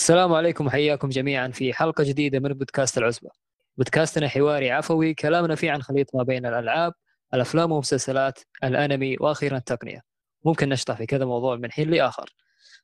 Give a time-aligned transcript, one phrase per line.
[0.00, 3.30] السلام عليكم وحياكم جميعا في حلقة جديدة من بودكاست العزبة.
[3.76, 6.92] بودكاستنا حواري عفوي كلامنا فيه عن خليط ما بين الألعاب
[7.34, 10.02] الأفلام والمسلسلات الأنمي وأخيرا التقنية.
[10.44, 12.34] ممكن نشطح في كذا موضوع من حين لآخر.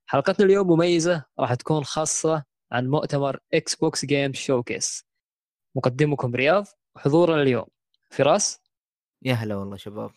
[0.07, 5.05] حلقتنا اليوم مميزة راح تكون خاصة عن مؤتمر Xbox Games Showcase
[5.75, 7.67] مقدمكم رياض وحضورنا اليوم.
[8.11, 8.61] فراس؟
[9.23, 10.11] يا هلا والله شباب.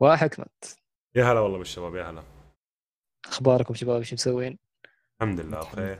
[0.00, 0.78] وحكمت؟
[1.14, 2.22] يا هلا والله بالشباب يا هلا.
[3.26, 4.65] أخباركم شباب إيش مسوين؟
[5.22, 5.98] الحمد لله بخير.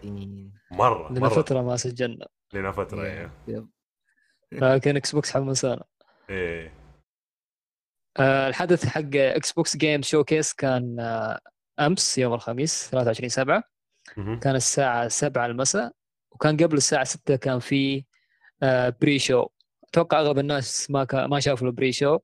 [0.70, 1.28] مرة لنا مرة.
[1.28, 2.26] فترة ما سجلنا.
[2.54, 3.12] لنا فترة يا-
[3.48, 3.54] إيه.
[3.54, 3.68] yep.
[4.52, 5.84] لكن Xbox حمسانا
[6.30, 6.72] إيه.
[8.18, 11.40] آه، الحدث حق Xbox Games Showcase كان آه،
[11.80, 13.62] أمس يوم الخميس 23 7
[14.16, 14.38] مهم.
[14.40, 15.92] كان الساعة 7 المساء
[16.30, 18.04] وكان قبل الساعة 6 كان في
[18.62, 19.46] آه، pre-show
[19.88, 22.18] أتوقع أغلب الناس ما كا ما شافوا ال pre-show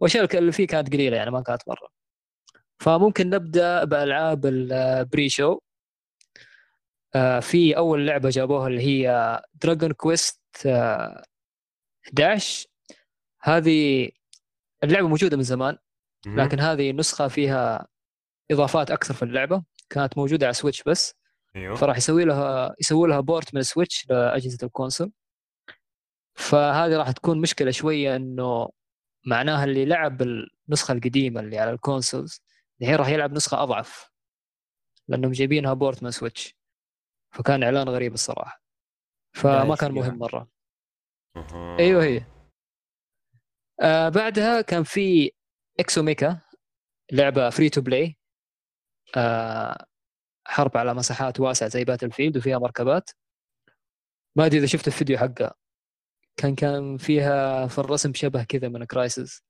[0.00, 1.88] والأشياء اللي فيه كانت قليلة يعني ما كانت مرة.
[2.80, 5.58] فممكن نبدأ بألعاب ال pre-show آه،
[7.40, 10.40] في أول لعبة جابوها اللي هي Dragon Quest
[12.06, 12.66] 11
[13.40, 14.08] هذه
[14.84, 15.76] اللعبة موجودة من زمان.
[16.26, 17.86] لكن هذه نسخة فيها
[18.50, 19.64] إضافات أكثر في اللعبة.
[19.90, 21.14] كانت موجودة على Switch بس.
[21.56, 21.74] أيوه.
[21.74, 25.12] فراح يسوي لها يسوي لها port من ال Switch لأجهزة ال console.
[26.34, 28.68] فهذه راح تكون مشكلة شوية إنه
[29.26, 32.42] معناها اللي لعب النسخة القديمة اللي على ال consoles
[32.80, 34.10] الحين راح يلعب نسخة أضعف
[35.08, 36.57] لأنهم جايبينها port من Switch
[37.30, 38.62] فكان إعلان غريب الصراحة.
[39.34, 39.92] فما كان.
[39.92, 40.48] مهم مرة.
[41.36, 41.78] أها.
[41.78, 42.24] أيوه هي.
[43.80, 45.30] آه بعدها كان في
[45.80, 46.40] Exomecha
[47.12, 48.18] لعبة free to play
[49.16, 49.86] آه
[50.46, 53.10] حرب على مساحات واسعة زي Battlefield وفيها مركبات.
[54.36, 55.54] ما أدري إذا شفت الفيديو حقها
[56.36, 59.42] كان كان فيها في الرسم شبه كذا من Crysis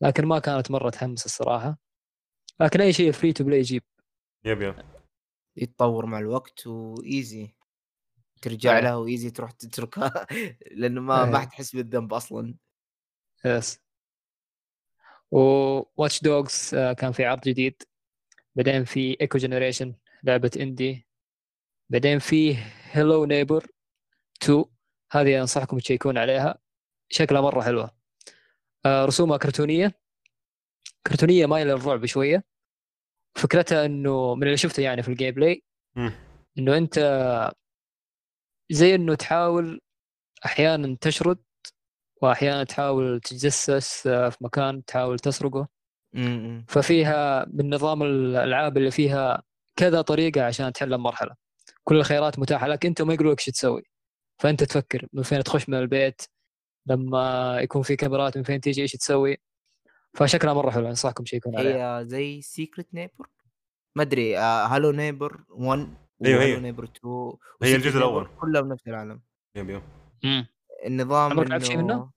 [0.00, 1.78] لكن ما كانت مرة تحمس الصراحة.
[2.60, 3.82] لكن أي شيء free to play يجيب.
[4.44, 4.97] yep yep.
[5.58, 7.54] يتطور مع الوقت و easy
[8.42, 8.80] ترجع آه.
[8.80, 10.26] لها و easy تروح تتركها
[10.78, 11.40] لأنه ما ما آه.
[11.40, 12.54] حتحس بالذنب أصلا.
[13.44, 13.80] yes
[15.30, 17.82] و Watch Dogs كان في عرض جديد.
[18.54, 21.06] بعدين في Echo Generation لعبة indie
[21.88, 22.56] بعدين في
[22.92, 23.66] Hello Neighbor
[24.42, 24.64] 2
[25.12, 26.58] هذه أنصحكم ت check ون عليها.
[27.08, 27.90] شكلها مرة حلوة.
[28.86, 30.00] آه، رسومها كرتونية.
[31.06, 32.44] كرتونية مايلة للرعب شوية.
[33.34, 35.62] فكرتها إنه من اللي شفته يعني في ال gameplay.
[36.58, 36.98] إنه أنت
[38.70, 39.80] زي إنه تحاول
[40.44, 41.38] أحيانا تشرد
[42.22, 45.68] واحيانا تحاول تتجسس آه، في مكان تحاول تسرقه
[46.12, 46.64] م-م.
[46.68, 49.42] ففيها من نظام الألعاب اللي فيها
[49.76, 51.34] كذا طريقة عشان تحل المرحلة
[51.84, 53.82] كل الخيارات متاحة لك أنت وما يقولوا لك إيش تسوي
[54.42, 56.22] فأنت تفكر من فين تخش من البيت
[56.86, 59.38] لما يكون في كاميرات من فين تيجي إيش تسوي
[60.18, 62.00] فشكلها مرة حلو أنصحكم ت check ون عليها.
[62.00, 63.28] هي زي Secret Neighbor
[63.96, 65.88] ما أدري Hello Neighbor 1
[66.24, 66.60] أيوه، هي.
[66.60, 68.28] Neighbor 2 هي الجزء الأول.
[68.40, 69.20] كلهم نفس العالم.
[69.54, 69.82] yep yep.
[70.86, 72.10] النظام عمرك لعبت شيء منه؟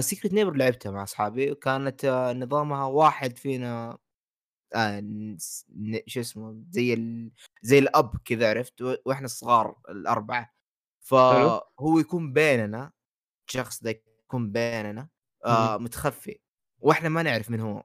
[0.00, 3.98] Secret Neighbor لعبتها مع أصحابي وكانت آه، نظامها واحد فينا
[4.74, 5.02] آه
[6.06, 7.32] شو اسمه زي ال...
[7.62, 10.54] زي الأب كذا عرفت؟ وإحنا الصغار الأربعة.
[11.00, 12.92] فهو يكون بيننا
[13.48, 13.90] الشخص ده
[14.24, 15.08] يكون بيننا
[15.44, 16.38] آه متخفي.
[16.80, 17.84] وإحنا ما نعرف من هو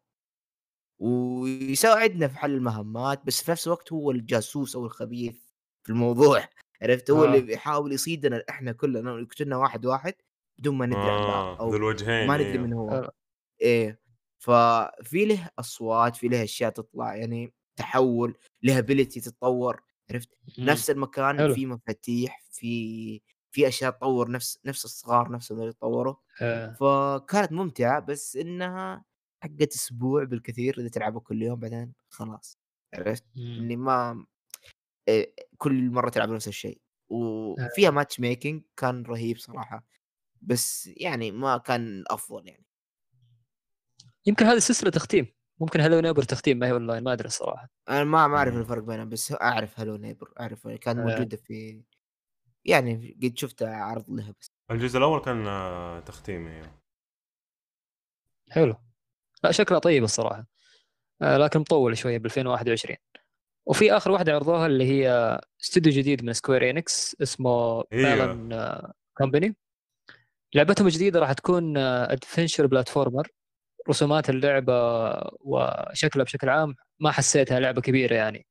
[0.99, 5.35] ويساعدنا في حل المهمات بس في نفس الوقت هو الجاسوس أو الخبيث
[5.83, 6.43] في الموضوع
[6.81, 7.27] عرفت هو آه.
[7.27, 10.13] اللي بيحاول يصيدنا إحنا كلنا يقتلنا واحد واحد
[10.57, 12.63] بدون ما ندري عن بعض آه أو ذو الوجهين ما ندري أيوه.
[12.63, 13.09] من هو حلو.
[13.61, 13.99] إيه
[14.39, 19.81] ففي له أصوات في له أشياء تطلع يعني تحول له ابيلتي تتطور
[20.11, 20.65] عرفت مم.
[20.65, 21.53] نفس المكان حلو.
[21.55, 23.21] في مفاتيح في
[23.51, 26.73] في أشياء تطور نفس نفس الصغار نفسهم اللي يتطوروا آه.
[26.73, 29.05] فكانت ممتعة بس إنها
[29.43, 32.57] حقت أسبوع بالكثير إذا تلعبها كل يوم بعدين خلاص
[32.93, 33.23] عرفت.
[33.37, 34.25] إني ما
[35.07, 39.85] إيه، كل مرة تلعب نفس الشيء وفيها matchmaking كان رهيب صراحة
[40.41, 42.65] بس يعني ما كان أفضل يعني
[44.25, 45.27] يمكن هذه سلسلة تختيم
[45.59, 48.59] ممكن Hello Neighbor تختيم ما هي اونلاين ما أدري الصراحة أنا ما ما أعرف مم.
[48.61, 51.03] الفرق بينهم بس أعرف Hello Neighbor أعرف كانت آه.
[51.03, 51.81] موجوده في
[52.65, 54.51] يعني قد شفت عرض لها بس.
[54.71, 56.79] الجزء الأول كان آه، تختيم أيوه.
[58.51, 58.75] حلو.
[59.43, 60.45] لا شكلها طيب الصراحة.
[61.21, 62.97] آه لكن مطول شوية ب 2021
[63.67, 67.83] وفي آخر واحدة عرضوها اللي هي استوديو جديد من Square Enix اسمه.
[67.91, 68.81] Balan
[69.17, 69.55] Company
[70.55, 73.27] لعبتهم الجديدة راح تكون adventure platformer
[73.89, 74.73] رسومات اللعبة
[75.39, 78.45] وشكلها بشكل عام ما حسيتها لعبة كبيرة يعني.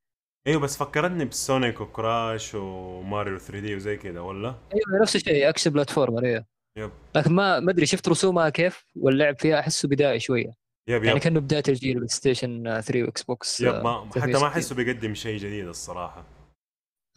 [0.47, 5.17] أيوه بس فكرتني ب Sonic و Crash و Mario 3D وزي كذا ولا؟ أيوه نفس
[5.17, 6.47] الشيء action platformer أيوه.
[6.77, 6.91] yep.
[7.17, 10.55] لكن ما ما أدري شفت رسومها كيف؟ واللعب فيها أحسه بدائي شوية.
[10.89, 14.43] yep يعني yep كأنه بداية الجيل PlayStation 3 و Xbox yep ما حتى 360.
[14.43, 16.25] ما أحسه بيقدم شيء جديد الصراحة.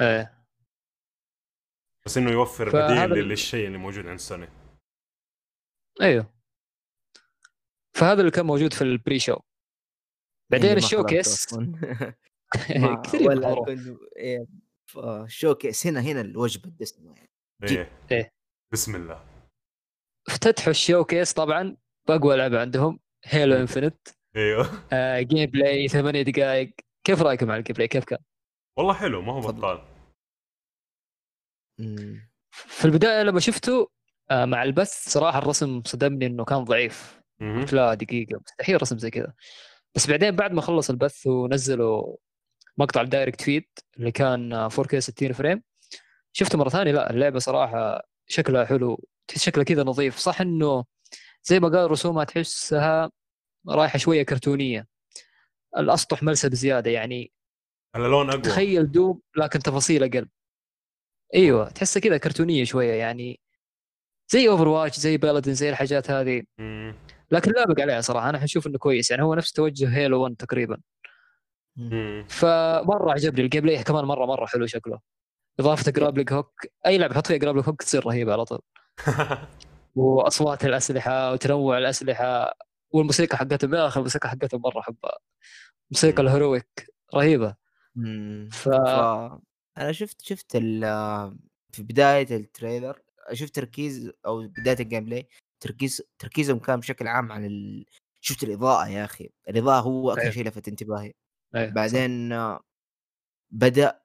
[0.02, 0.46] إيه.
[2.06, 4.48] بس إنه يوفر فهذا بديل للشيء اللي موجود عند سوني
[6.02, 6.34] أيوه.
[7.96, 9.36] فهذا اللي كان موجود في ال pre-show.
[10.52, 10.82] بعدين اللي
[13.04, 13.66] كثير ولا
[14.18, 14.46] إيه،
[15.28, 17.30] showcase هنا هنا الوجبة الدسمة يعني.
[17.64, 18.34] إيه إيه.
[18.74, 19.24] بسم الله
[20.28, 21.78] افتتحوا ال showcase طبعا
[22.08, 23.56] باقوى لعبه عندهم Halo.
[23.56, 28.20] Infinite إيوه آه gameplay ثمانية دقائق كيف رأيكم على ال gameplay كيف كان؟
[28.78, 29.40] والله حلو ما هو.
[29.40, 29.82] بطال.
[32.52, 33.90] في البداية لما شفته
[34.32, 37.22] آه مع البث صراحة الرسم صدمني إنه كان ضعيف.
[37.40, 39.34] قلت لا دقيقة مستحيل رسم زي كذا
[39.96, 42.18] بس بعدين بعد ما خلص البث ونزلوا
[42.78, 43.66] مقطع ال direct feed
[43.98, 45.64] اللي كان آه، 4K 60 frame.
[46.34, 49.06] شفته مرة ثانية لا اللعبة صراحة شكلها حلو
[49.36, 50.18] شكلها كذا نظيف.
[50.18, 50.86] صح إنه
[51.44, 53.12] زي ما قال رسومها تحسها
[53.70, 54.88] رايحة شوية كرتونية.
[55.78, 57.32] الأسطح ملسه بزياده يعني.
[57.96, 58.42] اللون أقوى.
[58.42, 60.30] تخيل Doom لكن تفاصيل أقل.
[61.36, 63.40] أيوه تحسها كذا كرتونية شوية يعني.
[64.32, 66.44] زي Overwatch زي Paladins زي الحاجات هذه.
[66.58, 66.96] مم.
[67.32, 69.24] لكن لابق عليها صراحة أنا أشوف إنه كويس يعني.
[69.24, 70.78] هو نفس توجه Halo 1 تقريبا.
[72.28, 75.00] فمرة عجبني ال gameplay كمان مرة مرة حلو شكله.
[75.60, 78.62] إضافة grappling hook أي لعبة حط فيها grappling hook تصير رهيبة على طول.
[79.96, 82.54] وأصوات الأسلحة وتنوع الأسلحة.
[82.92, 85.18] والموسيقى حقتهم يا أخي الموسيقى حقتهم مرة احبها
[85.92, 86.22] موسيقى.
[86.22, 87.56] ال heroic رهيبة.
[88.52, 88.72] ف- ف...
[89.78, 90.82] أنا شفت شفت ال...
[91.72, 93.02] في بداية ال trailer
[93.34, 95.28] شفت تركيز أو بداية ال gameplay
[95.60, 97.86] تركيز تركيزهم كان بشكل عام على ال...
[98.22, 99.30] شفت الإضاءة يا أخي.
[99.50, 100.32] الإضاءة هو أكثر.
[100.32, 101.14] شيء لفت انتباهي.
[101.56, 101.70] أيه،.
[101.70, 102.64] بعدين آه،
[103.52, 104.02] بدأ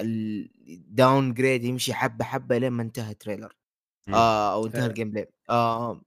[0.00, 3.56] ال downgrade يمشي حبة حبة لين ما انتهى ال trailer.
[4.08, 4.86] آه أو انتهى.
[4.86, 6.02] ال game play آه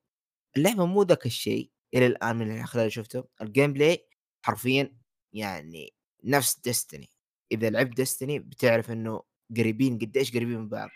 [0.58, 4.08] اللعبة مو ذاك الشيء إلى الآن من خلال شفته ال gameplay
[4.42, 4.98] حرفيا
[5.34, 5.94] يعني
[6.24, 7.10] نفس Destiny
[7.52, 9.24] إذا لعبت Destiny بتعرف إنه
[9.58, 10.90] قريبين قديش قريبين من بعض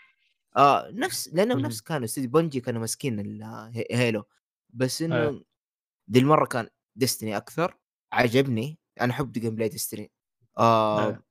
[0.56, 1.66] آه نفس لأنهم مهم.
[1.66, 3.42] نفس كانوا استوديو Bungie كانوا ماسكين
[3.90, 4.24] Halo
[4.70, 5.44] بس إنه إيه.
[6.08, 7.78] دي المرة كان Destiny أكثر
[8.12, 10.10] عجبني أنا أحب gameplay Destiny
[10.58, 11.22] آه إيه.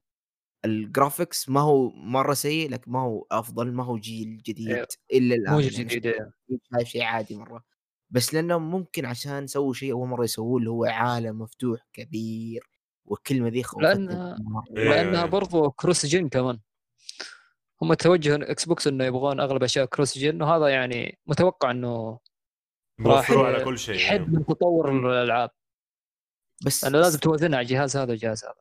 [0.66, 4.88] ال graphics ما هو مرة سيء لكن ما هو أفضل ما هو جيل جديد إيه.
[5.14, 6.32] إلا الآن مو يعني جديد إيه.
[6.74, 7.64] شايف شيء عادي مرة
[8.10, 12.70] بس لأنه ممكن عشان سووا شيء أول مرة يسووه اللي هو عالم مفتوح كبير
[13.06, 14.14] والكلمة ذي خوفتني.
[14.78, 14.90] إيه.
[14.90, 16.60] لأنها برضو cross-gen كمان
[17.82, 22.20] هم توجه Xbox إنه يبغون أغلب أشياء cross-gen وهذا يعني متوقع إنه
[23.02, 25.50] راح على كل شيء يحد من تطور الألعاب
[26.66, 28.56] بس لأنه لازم توازنها على الجهاز هذا والجهاز هذا.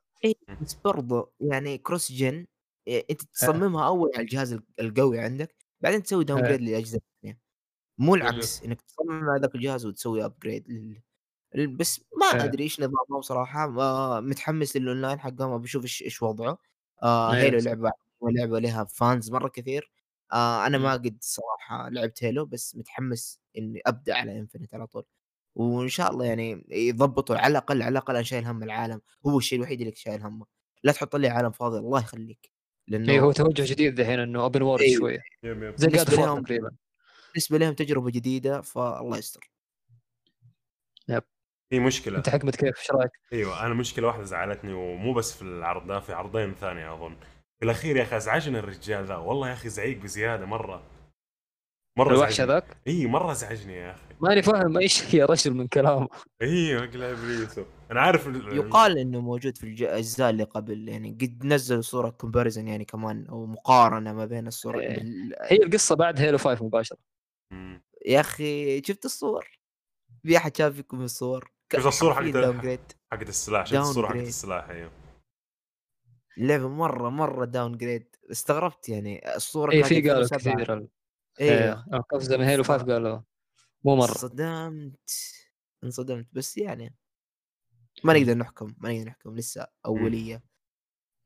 [0.62, 2.46] بس برضو يعني cross-gen
[2.86, 6.48] إيه، أنت تصممها أول على الجهاز ال- القوي عندك بعدين تسوي down إيه.
[6.48, 7.38] grade للأجهزة الثانية.
[7.98, 10.68] مو العكس إنك تصمم على ذاك الجهاز وتسوي upgrade
[11.54, 11.76] لل...
[11.76, 12.44] بس ما إيه.
[12.44, 13.66] أدري إيش نظامه بصراحة.
[13.66, 16.58] ما متحمس للأونلاين حقهم أبي أشوف إيش إيش وضعه.
[17.02, 17.58] آه Halo.
[17.58, 19.90] لعبة لعبة لها fans مرة كثير.
[20.32, 20.78] آه أنا.
[20.78, 25.04] ما قد صراحة لعبت Halo بس متحمس إني أبدأ على Infinite على طول.
[25.56, 29.58] وإن شاء الله يعني يضبطوا على الأقل على الأقل أنا شايل هم العالم هو الشيء
[29.58, 30.46] الوحيد اللي شايل همه.
[30.84, 32.50] لا تحط لي عالم فاضي الله يخليك.
[32.88, 34.96] لأنه اي هو توجه جديد الحين إنه open world إيه.
[34.96, 35.22] شوية.
[35.42, 35.76] يب يب.
[35.76, 36.70] زي فور لهم- تقريبا.
[37.34, 39.50] بالنسبة لهم تجربة جديدة فالله يستر.
[41.70, 42.18] في مشكلة.
[42.18, 46.00] أنت حكمت كيف؟ إيش رأيك؟ أيوه أنا مشكلة واحدة زعلتني ومو بس في العرض ده
[46.00, 47.16] في عرضين ثانية أظن.
[47.58, 49.16] في الأخير يا أخي أزعجني الرجال ذا.
[49.16, 50.82] والله يا أخي زعيق بزيادة مرة.
[51.98, 52.52] مرة الوحش زعجني.
[52.52, 54.05] هذاك؟ اي مرة ازعجني يا أخي.
[54.20, 56.08] ماني فاهم اي شيء يا رجل من كلامه.
[56.42, 61.44] أيوه اقلع ابليسه أنا عارف ال- يقال إنه موجود في الأجزاء اللي قبل يعني قد
[61.46, 64.96] نزلوا صورة comparison يعني كمان أو مقارنة ما بين الصورة إيه.
[64.96, 65.34] بال...
[65.42, 66.98] هي القصة بعد Halo 5 مباشرة.
[67.52, 67.82] مم.
[68.06, 69.58] يا أخي شفت الصور؟
[70.22, 74.16] في أحد شاف فيكم الصور؟ شفت حرفياً حقت- حقت السلاح شفت الصورة حقت.
[74.16, 74.90] السلاح أيوه.
[76.38, 80.54] اللعبه مره مرة downgrade استغربت يعني الصورة اي كانت في قالوا 2007.
[80.64, 80.88] كثير
[81.40, 83.18] أيوه قفزه من Halo 5 قالوا.
[83.86, 84.08] مو مرة.
[84.08, 85.10] انصدمت
[85.84, 86.26] انصدمت.
[86.32, 86.94] بس يعني
[88.04, 89.36] ما نقدر نحكم ما نقدر نحكم.
[89.36, 90.42] لسه أولية.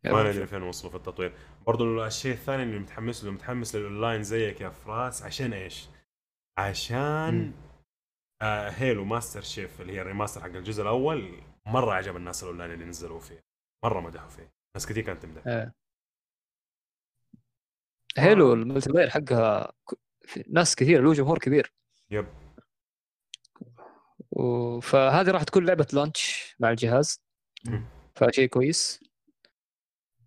[0.04, 1.36] ما ندري فين وصلوا في التطوير.
[1.66, 5.88] برضو الشيء الثاني اللي متحمس له متحمس للأونلاين زيك يا فراس عشان إيش؟
[6.58, 7.54] عشان.
[8.42, 12.72] آه Halo Master Chief اللي هي ال remaster حق الجزء الأول مرة عجب الناس الأونلاين
[12.72, 13.44] اللي نزلوا فيه.
[13.84, 14.52] مرة مدحوا فيه.
[14.76, 15.70] ناس كثير كانت تمدح.
[18.18, 21.72] Halo ال multiplayer حقها ك- في ناس كثير له جمهور كبير.
[22.10, 22.26] yep.
[24.82, 27.22] فهذه راح تكون لعبة launch مع الجهاز.
[28.14, 29.00] فشيء كويس.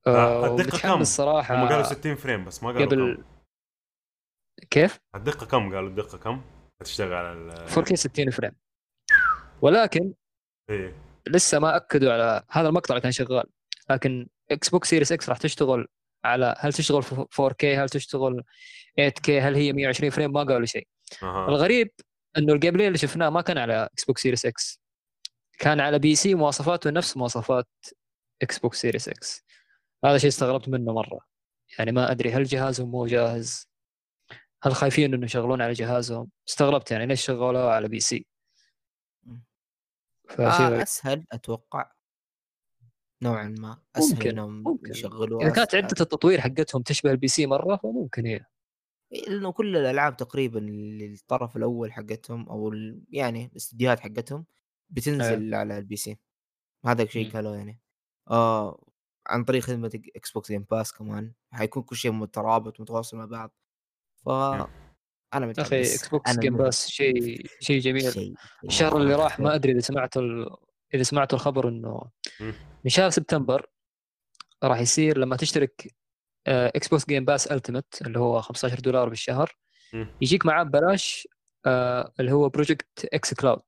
[0.07, 3.23] آه، آه الدقة كم؟ ومتحمس صراحة هم قالوا 60 frame بس ما قالوا قبل كم.
[4.69, 6.41] كيف؟ الدقة كم؟ قالوا الدقة كم؟
[6.81, 8.51] هتشتغل على ال 4K 60 frame.
[9.61, 10.13] ولكن
[10.69, 10.95] إيه.
[11.27, 13.45] لسه ما أكدوا على هذا المقطع كان شغال.
[13.89, 15.87] لكن Xbox Series X راح تشتغل
[16.25, 18.43] على هل تشتغل في 4K هل تشتغل
[19.01, 20.87] 8K هل هي 120 frame؟ ما قالوا شيء.
[21.23, 21.47] أها.
[21.47, 21.91] الغريب
[22.37, 24.79] إنه ال gameplay اللي شفناه ما كان على Xbox Series X
[25.59, 27.67] كان على PC مواصفاته نفس مواصفات
[28.41, 29.43] Xbox Series X
[30.05, 31.19] هذا شيء استغربت منه مرة.
[31.79, 33.67] يعني ما أدري هل جهازهم مو جاهز؟
[34.63, 38.25] هل خايفين إنه يشغلون على جهازهم؟ استغربت يعني ليش شغلوه على PC
[40.39, 40.83] آه.
[40.83, 41.91] أسهل أتوقع.
[43.21, 43.81] نوعا ما.
[43.95, 44.79] أسهل ممكن، إنهم.
[44.85, 45.75] يشغلوها إذا كانت.
[45.75, 48.49] عدة التطوير حقتهم تشبه ال PC مرة فممكن هي إيه،
[49.13, 50.59] لأنه كل الألعاب تقريبا
[51.01, 54.45] الطرف الأول حقتهم أو ال- يعني الاستديوهات حقتهم
[54.89, 56.17] بتنزل على ال PC
[56.85, 57.31] هذا شيء مم.
[57.33, 57.79] قالوا يعني
[58.31, 58.85] آه
[59.27, 63.55] عن طريق خدمة إكس بوكس Game Pass كمان حيكون كل شيء مترابط متواصل مع بعض
[64.15, 66.57] ف أنا يا متحمس أخي إكس بوكس Game.
[66.57, 69.55] Pass شيء شيء جميل شيء الشهر اللي راح ما.
[69.55, 70.55] أدري إذا سمعتوا ال...
[70.93, 72.01] إذا سمعتوا الخبر إنه
[72.39, 72.53] مم.
[72.83, 73.65] من شهر سبتمبر
[74.63, 75.95] راح يصير لما تشترك
[76.47, 79.55] إكس بوكس Game Pass Ultimate اللي هو 15 دولار بالشهر.
[79.93, 80.07] مم.
[80.21, 81.27] يجيك معاه ببلاش
[81.65, 83.61] آه، اللي هو Project xCloud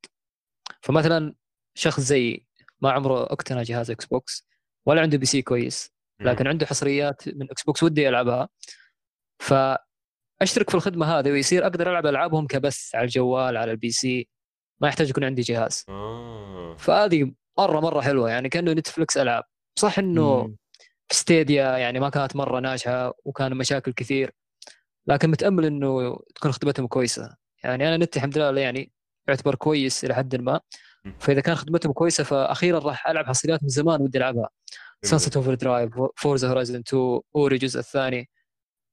[0.81, 1.33] فمثلا
[1.75, 2.45] شخص زي
[2.81, 4.47] ما عمره اقتنى جهاز إكس بوكس
[4.85, 8.49] ولا عنده PC كويس لكن عنده حصريات من إكس بوكس ودي العبها
[9.39, 14.27] فأشترك في الخدمة هذه ويصير أقدر ألعب ألعابهم كبس على الجوال على ال PC
[14.81, 15.85] ما يحتاج يكون عندي جهاز.
[15.89, 16.75] آه.
[16.79, 19.43] فهذه مرة مرة حلوة يعني كأنه نتفلكس ألعاب.
[19.79, 20.57] صح إنه مم.
[21.09, 24.31] في Stadia يعني ما كانت مرة ناجحة وكان مشاكل كثير.
[25.07, 27.35] لكن متأمل إنه تكون خدمتهم كويسة.
[27.63, 28.91] يعني أنا نتّي الحمد لله يعني
[29.27, 30.59] يعتبر كويس إلى حد ما.
[31.19, 34.49] فإذا كان خدمتهم كويسة فاخيرا راح ألعب حصريات من زمان ودي ألعبها.
[35.03, 38.29] Sunset Overdrive Forza Horizon 2 Ori الجزء الثاني.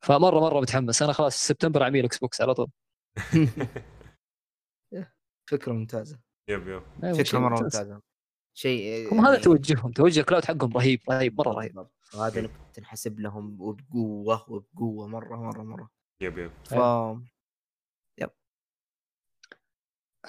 [0.00, 1.02] فمرة مرة متحمس.
[1.02, 2.70] أنا خلاص سبتمبر عميل إكس بوكس على طول.
[5.50, 6.18] فكرة ممتازة.
[6.48, 6.82] yep yep.
[7.04, 7.76] أيوة، فكرة مرة ممتاز.
[7.76, 8.00] ممتازة.
[8.54, 9.92] شيء هم هذا توجههم.
[9.92, 11.86] توجه ال cloud حقهم رهيب رهيب مرة رهيب.
[12.14, 15.90] وهذا اللي كنت نحسب لهم وبقوه وبقوة مرة مرة مرة.
[16.20, 16.52] yep yep.
[16.64, 16.74] ف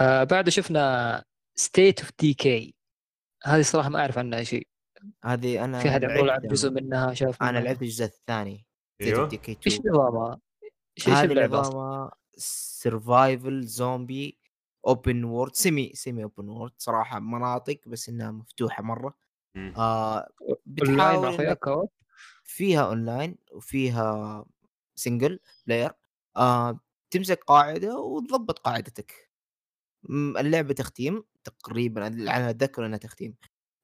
[0.01, 1.23] آه بعد شفنا
[1.55, 2.75] State of Decay
[3.43, 4.67] هذه صراحة ما أعرف عنها شيء.
[5.25, 8.65] هذه أنا في أحد لعب جزء منها شاف أنا؟ لعبت الجزء الثاني.
[9.01, 9.29] أيوه.
[9.47, 10.39] إيش 2 نظامها؟
[10.97, 14.39] إيش هذه؟ نظامها survival zombie
[14.87, 19.22] open world semi semi open world صراحة مناطق بس إنها مفتوحة مرة.
[19.77, 20.27] آه
[20.81, 21.87] أونلاين بتحاول؟
[22.43, 24.45] فيها أونلاين وفيها
[24.95, 25.91] single player
[26.37, 26.79] آه
[27.11, 29.31] تمسك قاعدة وتضبط قاعدتك.
[30.11, 33.35] اللعبة تختيم تقريبا أنا أتذكر إنها تختيم.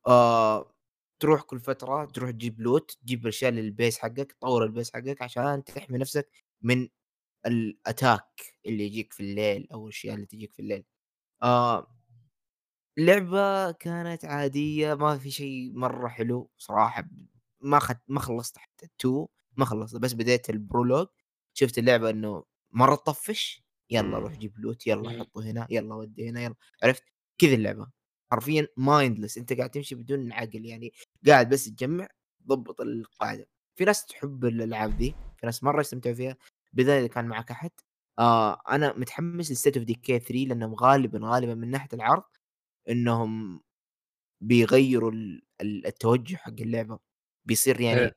[0.07, 0.75] آه
[1.19, 5.21] تروح كل فترة تروح تجيب loot تجيب أشياء لل base حقك تطور ال base حقك
[5.21, 6.29] عشان تحمي نفسك
[6.63, 6.89] من
[7.47, 10.85] ال attack اللي يجيك في الليل أو الأشياء اللي تجيك في الليل.
[11.43, 11.98] آه
[12.99, 17.03] اللعبة كانت عادية ما في شيء مرة حلو صراحة
[17.61, 21.07] ما خد ما خلصت حتى ال two ما خلصت بس بديت ال prologue.
[21.53, 24.17] شفت اللعبة إنه مرة تطفش يلا.
[24.19, 25.19] روح جيب loot يلا مم.
[25.19, 26.55] حطه هنا يلا ودي هنا يلا.
[26.83, 27.03] عرفت؟
[27.37, 27.87] كذا اللعبة.
[28.31, 30.93] حرفيا mindless أنت قاعد تمشي بدون عقل يعني.
[31.27, 32.07] قاعد بس تجمع
[32.47, 33.47] ضبط القاعدة.
[33.75, 36.37] في ناس تحب الألعاب دي في ناس مرة يستمتعوا فيها.
[36.79, 37.71] اذا كان معك أحد.
[38.19, 42.23] آه أنا متحمس ل State of Decay 3 لأنهم غالبا غالبا من ناحية العرض.
[42.89, 43.61] إنهم
[44.41, 46.99] بيغيروا ال- ال- التوجه حق اللعبة.
[47.45, 48.15] بيصير يعني إيه.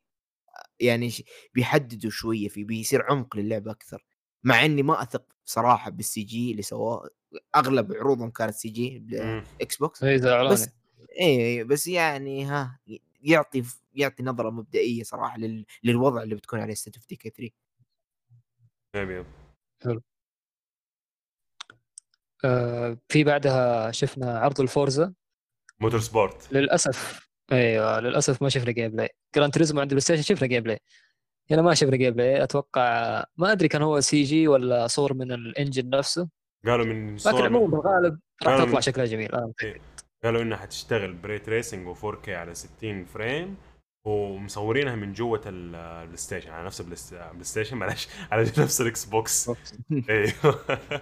[0.81, 1.23] يعني ش-
[1.55, 4.05] بيحددوا شوية في بيصير عمق للعبة أكثر.
[4.45, 7.09] مع إني ما أثق صراحة بال CG اللي سواه
[7.57, 9.45] أغلب عروضهم كانت CG مم.
[9.59, 10.05] بإكس بوكس
[10.53, 10.69] بس
[11.21, 12.81] إيه بس يعني ها
[13.23, 13.63] يعطي
[13.95, 15.67] يعطي نظرة مبدئية صراحة لل...
[15.85, 17.53] للوضع اللي بتكون عليه State of Decay 3
[18.97, 19.27] yep yep
[19.87, 20.01] آه
[23.09, 25.13] في بعدها شفنا عرض ال Forza.
[25.81, 26.53] Motorsport.
[26.53, 30.79] للأسف أيوه للأسف ما شفنا gameplay Gran Turismo عند البلاي ستيشن شفنا gameplay
[31.51, 35.91] هنا ما شفنا gameplay أتوقع ما أدري كان هو CG ولا صور من ال engine
[35.91, 36.29] نفسه.
[36.67, 39.33] قالوا من لكن صور عموما بالغالب راح تطلع من- شكلها جميل.
[39.35, 39.81] أنا متأكد.
[40.25, 43.57] قالوا إنها حتشتغل ب ray tracing و4K على 60 frame
[44.07, 48.81] ومصورينها من جوة ال- البلاي ستيشن على نفس البلاي ست- البلاي ستيشن معلش على نفس
[48.81, 49.49] الاكس بوكس
[50.11, 50.33] أيوه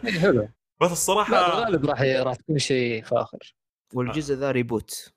[0.04, 0.48] إيه، حلو.
[0.80, 3.54] بس لا الصراحه بالغالب راح راح تكون شيء فاخر
[3.94, 5.12] والجزء ذا reboot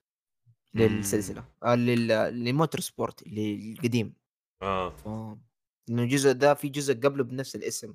[0.74, 1.46] للسلسلة.
[1.64, 2.08] آه لل...
[2.46, 4.16] ل Motorsport اللي القديم
[4.62, 5.40] آه.
[5.90, 7.94] إنه الجزء ذا في جزء قبله بنفس الاسم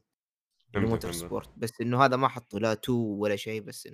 [0.74, 1.24] فهمت موتور فهمت.
[1.24, 1.48] sport.
[1.56, 3.86] بس إنه هذا ما حطوا لا two ولا شيء بس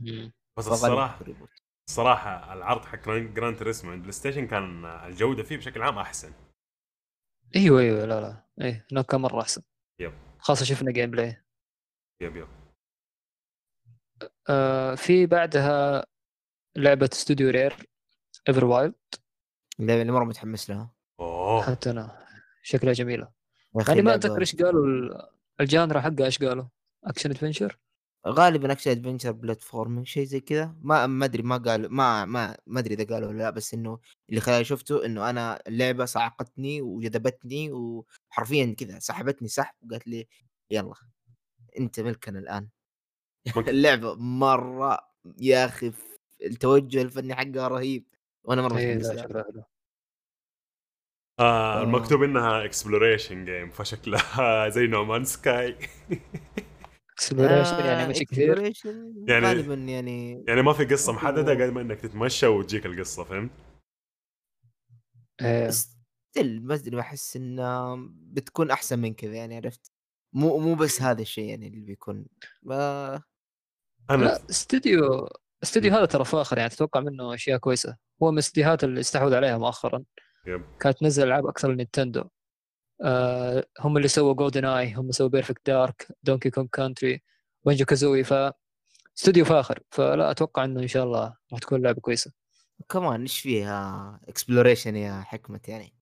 [0.00, 1.48] إنه بس الصراحة reboot.
[1.88, 6.32] الصراحة العرض حق Gran Turismo عند البلاي ستيشن كان الجودة فيه بشكل عام أحسن.
[7.56, 8.46] أيوه أيوه لا لا.
[8.60, 9.62] إيه هناك كان مرة أحسن.
[10.00, 10.12] yep.
[10.38, 11.44] خاصة شفنا gameplay
[12.20, 12.48] yep yep.
[14.48, 16.06] آه في بعدها
[16.76, 17.76] لعبة استوديو Rare
[18.48, 18.94] Everwild
[19.80, 20.94] اللعبة اللي مرة متحمس لها.
[21.20, 21.62] أوه.
[21.62, 22.26] حتى أنا.
[22.62, 23.32] شكلها جميلة.
[23.88, 25.28] يعني ما أتذكر إيش قالوا ال-
[25.60, 26.64] ال genre حقها إيش قالوا؟
[27.04, 27.78] action adventure
[28.26, 30.76] غالبا action adventure platforming شيء زي كذا.
[30.80, 33.98] ما ما أدري ما قالوا ما ما ما أدري إذا قالوا ولا لا بس إنه
[34.30, 40.28] اللي خلاني شفته إنه أنا اللعبة صعقتني وجذبتني وحرفيا كذا سحبتني سحب وقالت لي
[40.70, 40.94] يلا
[41.78, 42.68] أنت ملكنا الآن.
[43.68, 44.98] اللعبة مرة
[45.38, 45.92] يا أخي
[46.42, 48.04] التوجه الفني حقها رهيب
[48.44, 49.44] وأنا مرة حلو
[51.38, 51.82] آه آه.
[51.82, 55.76] المكتوب إنها exploration game فشكلها زي No Man's Sky
[57.12, 61.52] exploration آه، يعني مشي كثير exploration يعني- غالبا يعني يعني ما في قصة محددة.
[61.52, 63.50] قد ما إنك تتمشى وتجيك القصة فهمت؟
[65.42, 65.70] إيه.
[65.70, 69.92] still ما أدري بحس انها بتكون أحسن من كذا يعني عرفت
[70.32, 72.26] مو مو بس هذا الشيء يعني اللي بيكون
[72.62, 73.22] ما
[74.10, 75.28] أنا لا استوديو
[75.62, 77.96] استوديو هذا ترى فاخر يعني تتوقع منه أشياء كويسة.
[78.22, 80.02] هو من الاستديوهات اللي استحوذ عليها مؤخرا.
[80.46, 80.62] yep.
[80.80, 82.24] كانت تنزل ألعاب أكثر لنينتندو
[83.02, 87.22] آه هم اللي سووا GoldenEye هم اللي سووا Perfect Dark Donkey Kong Country
[87.64, 88.34] وBanjo-Kazooie ف
[89.18, 89.80] استوديو فاخر.
[89.90, 92.32] فلا أتوقع إنه إن شاء الله راح تكون لعبة كويسة.
[92.88, 95.94] كمان إيش فيها؟ exploration يا حكمة يعني.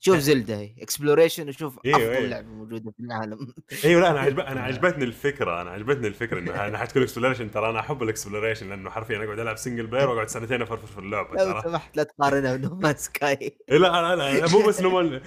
[0.00, 0.74] شوف زلدة هي.
[0.82, 2.28] exploration وشوف إيوه، أفضل إيوه.
[2.28, 3.38] لعبة موجودة في العالم.
[3.84, 4.40] أيوه لا أنا عجب...
[4.40, 8.68] أنا عجبتني الفكرة أنا عجبتني الفكرة إنه أنا حتكون exploration ترى أنا أحب ال exploration
[8.68, 11.62] لأنه حرفيا أقعد ألعب single player وأقعد سنتين افرفر في اللعبة لو ترى.
[11.62, 13.36] سمحت لا تقارنها ب No Man's Sky.
[13.70, 15.20] إيه لا لا لا مو بس No Man's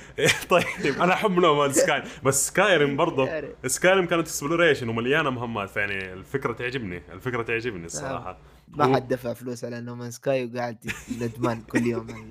[0.49, 0.63] طيب
[1.01, 3.29] أنا أحب No Man's Sky بس Skyrim برضه
[3.67, 8.37] Skyrim كانت exploration ومليانة مهمات فيعني الفكرة تعجبني الفكرة تعجبني الصراحة.
[8.67, 10.77] ما حد دفع فلوس على No Man's Sky وقاعد
[11.21, 12.29] ندمان كل يوم.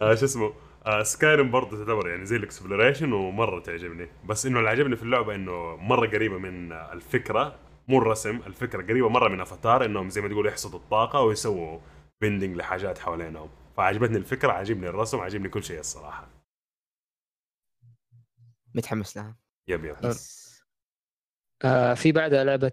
[0.00, 0.54] آه شو اسمه؟
[0.86, 4.08] آه Skyrim برضه تعتبر يعني زي ال exploration ومرة تعجبني.
[4.24, 8.82] بس إنه اللي عجبني في اللعبة إنه مرة قريبة من آه، الفكرة مو الرسم الفكرة
[8.82, 11.80] قريبة مرة من افاتار إنهم زي ما تقول يحصدوا الطاقة ويسووا
[12.20, 13.50] bending لحاجات حوالينهم.
[13.76, 16.28] فعجبتني الفكرة عجبني الرسم عجبني كل شيء الصراحة.
[18.74, 19.36] متحمس لها.
[19.68, 19.96] yep yep.
[20.04, 20.44] yes.
[21.64, 22.72] آه في بعدها لعبة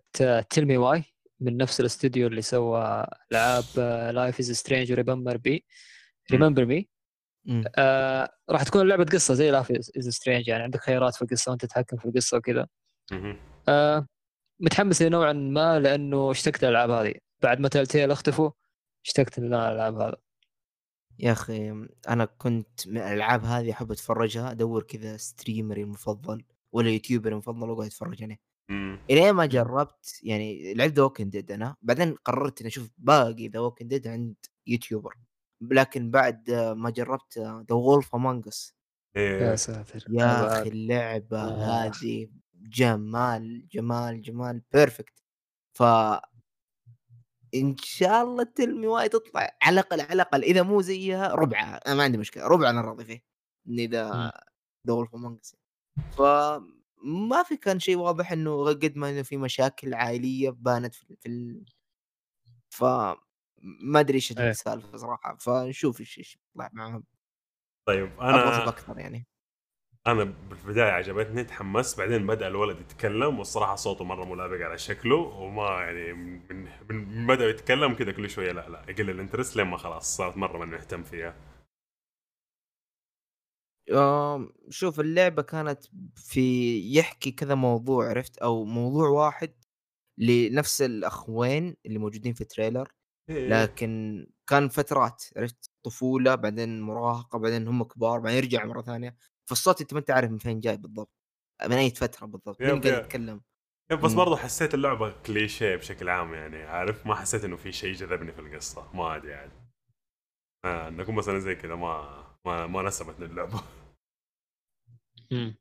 [0.49, 1.03] Tell Me Why
[1.39, 3.63] من نفس الاستوديو اللي سوى العاب
[4.13, 5.65] Life is Strange و Remember بي
[6.31, 6.90] Remember Me.
[7.75, 11.65] آه راح تكون لعبه قصة زي Life is Strange يعني عندك خيارات في القصة وأنت
[11.65, 12.67] تتحكم في القصة وكذا.
[13.69, 14.07] آه
[14.59, 17.13] متحمس نوعا ما لأنه اشتقت للألعاب هذه.
[17.43, 18.51] بعد ما Telltale اختفوا
[19.05, 20.17] اشتقت للالعاب هذا
[21.19, 26.89] يا أخي أنا كنت من الألعاب هذه أحب أتفرجها أدور كذا streamer ي المفضل ولا
[26.89, 28.39] YouTuber المفضل وأقعد أتفرج عليه.
[29.09, 34.07] إلين ما جربت يعني لعبت The Dead أنا بعدين قررت إني أشوف باقي The Dead
[34.07, 34.35] عند
[34.67, 35.15] YouTuber
[35.61, 38.75] لكن بعد ما جربت The Wolf Among Us
[39.15, 39.55] يا.
[39.55, 40.05] ساتر.
[40.09, 41.85] يا أخي اللعبة آه.
[41.85, 45.23] هذه جمال جمال جمال perfect
[45.77, 45.83] ف
[47.55, 49.57] إن شاء الله Tell Me Why تطلع.
[49.61, 51.75] على الأقل على الأقل إذا مو زيها ربعها.
[51.75, 52.47] أنا ما عندي مشكلة.
[52.47, 53.23] ربع أنا راضي فيه.
[53.69, 54.31] إذا.
[54.87, 55.39] The Wolf Among
[56.11, 61.29] فما في كان شيء واضح إنه قد ما إنه في مشاكل عائلية بانت في, في
[61.29, 61.65] ال...
[62.69, 62.83] ف
[63.63, 64.49] ما أدري إيش إيه.
[64.49, 67.03] السالفة صراحة فنشوف إيش إيش يطلع معهم
[67.87, 69.27] طيب أنا أكثر يعني
[70.07, 75.63] أنا بالبداية عجبتني تحمست بعدين بدأ الولد يتكلم والصراحة صوته مرة ملابق على شكله وما
[75.63, 79.77] يعني من من بدأ يتكلم كذا كل شوية لا لا يقل ال interest لين ما
[79.77, 81.35] خلاص صارت مرة ما نهتم فيها
[84.69, 89.53] شوف اللعبة كانت في يحكي كذا موضوع عرفت أو موضوع واحد
[90.17, 92.91] لنفس الأخوين اللي موجودين في التريلر.
[93.29, 99.15] لكن كان فترات عرفت؟ طفولة بعدين مراهقة بعدين هم كبار بعدين يرجع مرة ثانية.
[99.45, 101.11] فالصوت أنت ما أنت عارف من فين جاي بالضبط
[101.65, 102.85] من أي فترة بالضبط مين قاعد.
[103.05, 103.41] يتكلم.
[103.91, 104.17] إيه، بس مم.
[104.17, 108.41] برضه حسيت اللعبة كليشيه بشكل عام يعني عارف؟ ما حسيت إنه في شيء جذبني في
[108.41, 109.51] القصة ما أدري يعني.
[110.65, 113.63] آه نكون مثلا زي كذا ما ما ما نسبتني اللعبة.
[115.31, 115.55] مم.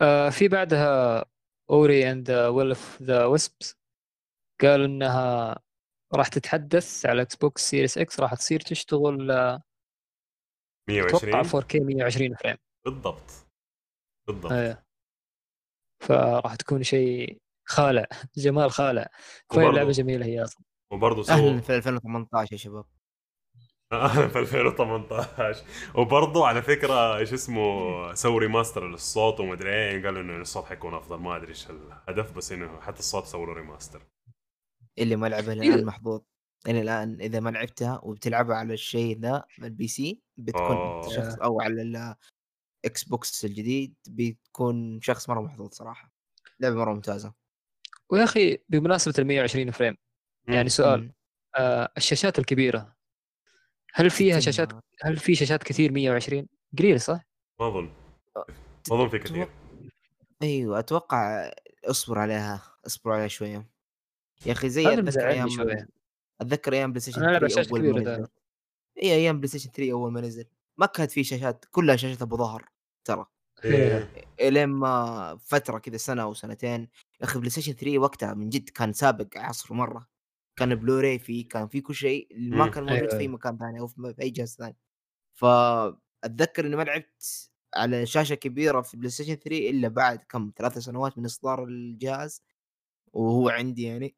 [0.00, 1.24] آه في بعدها
[1.70, 3.83] Ori and the Will of the Wisps
[4.62, 5.56] قالوا إنها
[6.14, 9.62] راح تتحدث على Xbox Series X راح تصير تشتغل آه،
[10.90, 12.56] أتوقع 120 4K 120 frame.
[12.84, 13.46] بالضبط.
[14.28, 14.52] بالضبط.
[14.52, 14.84] إيه.
[16.02, 17.38] فراح تكون شيء
[17.68, 19.08] خالع جمال خالع.
[19.50, 20.64] كفايه لعبة جميلة هي أصلا.
[20.92, 22.84] وبرضه سووا أهلا في 2018 يا شباب.
[24.32, 25.64] في 2018
[25.94, 30.04] وبرضه على فكرة إيش اسمه سووا remaster للصوت ومدري إيه.
[30.04, 31.18] قالوا إنه الصوت حيكون أفضل.
[31.18, 34.02] ما أدري إيش الهدف بس إنه حتى الصوت سووا له remaster
[34.98, 35.52] اللي ما لعبها.
[35.52, 36.20] الآن محظوظ
[36.66, 40.96] يعني الآن إذا ما لعبتها وبتلعبها على الشيء ذا ال PC بتكون أوه.
[40.96, 46.12] أنت شخص أو على ال Xbox الجديد بتكون شخص مرة محظوظ صراحة
[46.60, 47.34] لعبة مرة ممتازة
[48.10, 49.96] ويا أخي بمناسبة ال 120 frame
[50.48, 51.12] يعني سؤال مم.
[51.56, 52.94] آه الشاشات الكبيرة
[53.94, 56.46] هل فيها شاشات هل في شاشات كثير 120
[56.78, 57.20] قليل صح؟
[57.60, 57.90] ما أظن
[58.36, 58.44] ما
[58.92, 59.48] أظن في كثير
[60.42, 61.50] أيوه أتوقع
[61.84, 63.73] اصبر عليها اصبر عليها شوية
[64.46, 65.48] يا أخي زي أتذكر أيام
[66.40, 68.26] أتذكر أيام PlayStation أنا العب 3 على شاشه اول ما نزل.
[69.02, 70.44] اي أيام PlayStation 3 أول ما نزل.
[70.78, 72.68] ما كانت في شاشات كلها شاشات أبو ظهر
[73.04, 73.26] ترى.
[73.64, 74.10] إيه.
[74.40, 78.92] إلين ما فترة كذا سنة أو سنتين يا أخي PlayStation 3 وقتها من جد كان
[78.92, 80.06] سابق عصره مرة.
[80.56, 82.28] كان بلوراي فيه كان في كل شيء.
[82.38, 82.70] ما مم.
[82.70, 83.32] كان موجود أيوة، في اي أيوة.
[83.32, 84.76] مكان ثاني أو في في أي جهاز ثاني.
[85.34, 91.18] فاتذكر إني ما لعبت على شاشة كبيرة في PlayStation 3 إلا بعد كم ثلاث سنوات
[91.18, 92.42] من إصدار الجهاز.
[93.12, 94.16] وهو عندي يعني.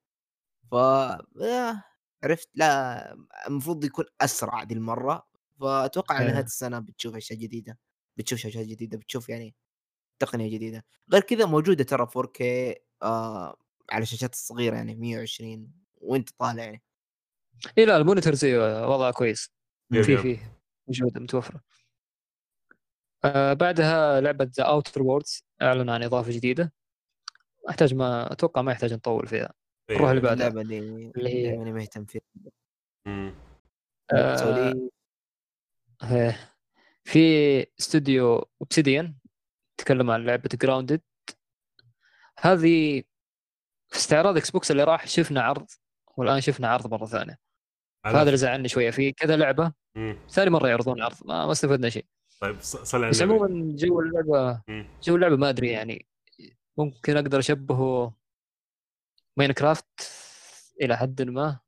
[0.70, 1.82] ف آه،
[2.24, 3.16] عرفت لا
[3.48, 5.26] المفروض يكون أسرع دي المرة
[5.60, 6.26] فأتوقع على.
[6.26, 7.78] نهايه السنة بتشوف أشياء جديدة
[8.16, 9.54] بتشوف شاشات جديدة بتشوف يعني
[10.18, 12.40] تقنية جديدة غير كذا موجودة ترى 4K
[13.02, 13.56] آه
[13.90, 16.82] على الشاشات الصغيرة يعني 120 وأنت طالع يعني
[17.78, 19.50] إي لا ال monitor زي وضعه كويس
[19.92, 20.16] في.
[20.16, 21.60] فيه موجوده متوفرة
[23.24, 26.72] آه بعدها لعبة The Outer Worlds اعلن عن إضافة جديدة
[27.70, 29.52] أحتاج ما أتوقع ما يحتاج نطول فيها.
[29.90, 32.20] نروح اللي بعدها اللعبة دي اللي هي- دي مهتم فيها.
[34.12, 34.74] آه
[36.02, 36.36] إيه.
[37.04, 37.18] في
[37.80, 39.14] استوديو Obsidian
[39.76, 41.00] تكلم عن لعبة Grounded
[42.40, 43.02] هذه
[43.88, 45.66] في استعراض Xbox اللي راح شفنا عرض
[46.16, 47.38] والآن شفنا عرض مرة ثانية.
[48.06, 48.90] هذا اللي زعلني شوية.
[48.90, 50.18] في كذا لعبة مم.
[50.28, 51.16] ثاني مرة يعرضون عرض.
[51.24, 52.06] ما, ما استفدنا شيء.
[52.40, 53.38] طيب صل على بس النبي.
[53.38, 54.88] عموما جو اللعبه مم.
[55.02, 56.06] جو اللعبة ما أدري يعني.
[56.78, 58.14] ممكن أقدر أشبهه
[59.36, 60.12] Minecraft
[60.82, 61.60] إلى حد ما.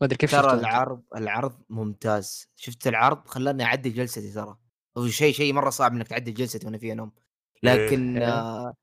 [0.00, 0.52] ما أدري كيف ترى.
[0.52, 2.48] العرض العرض ممتاز.
[2.56, 4.58] شفت العرض؟ خلاني أعدل جلستي ترى.
[4.98, 7.12] هو شيء شيء مرة صعب إنك تعدل جلستي وأنا فيها نوم.
[7.62, 8.28] لكن إيه.
[8.28, 8.74] آه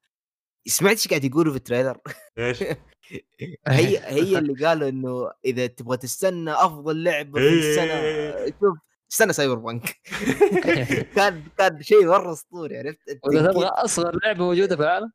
[0.65, 1.97] سمعت إيش قاعد يقولوا في ال trailer؟
[2.37, 2.63] إيش؟
[3.67, 7.59] هي هي اللي قالوا إنه إذا تبغى تستنى أفضل لعبة في إيه.
[7.59, 8.77] السنة شوف
[9.11, 9.99] استنى Cyberpunk
[11.15, 15.11] كان كان شيء مرة أسطوري عرفت؟ وإذا تبغى أصغر لعبة موجودة في العالم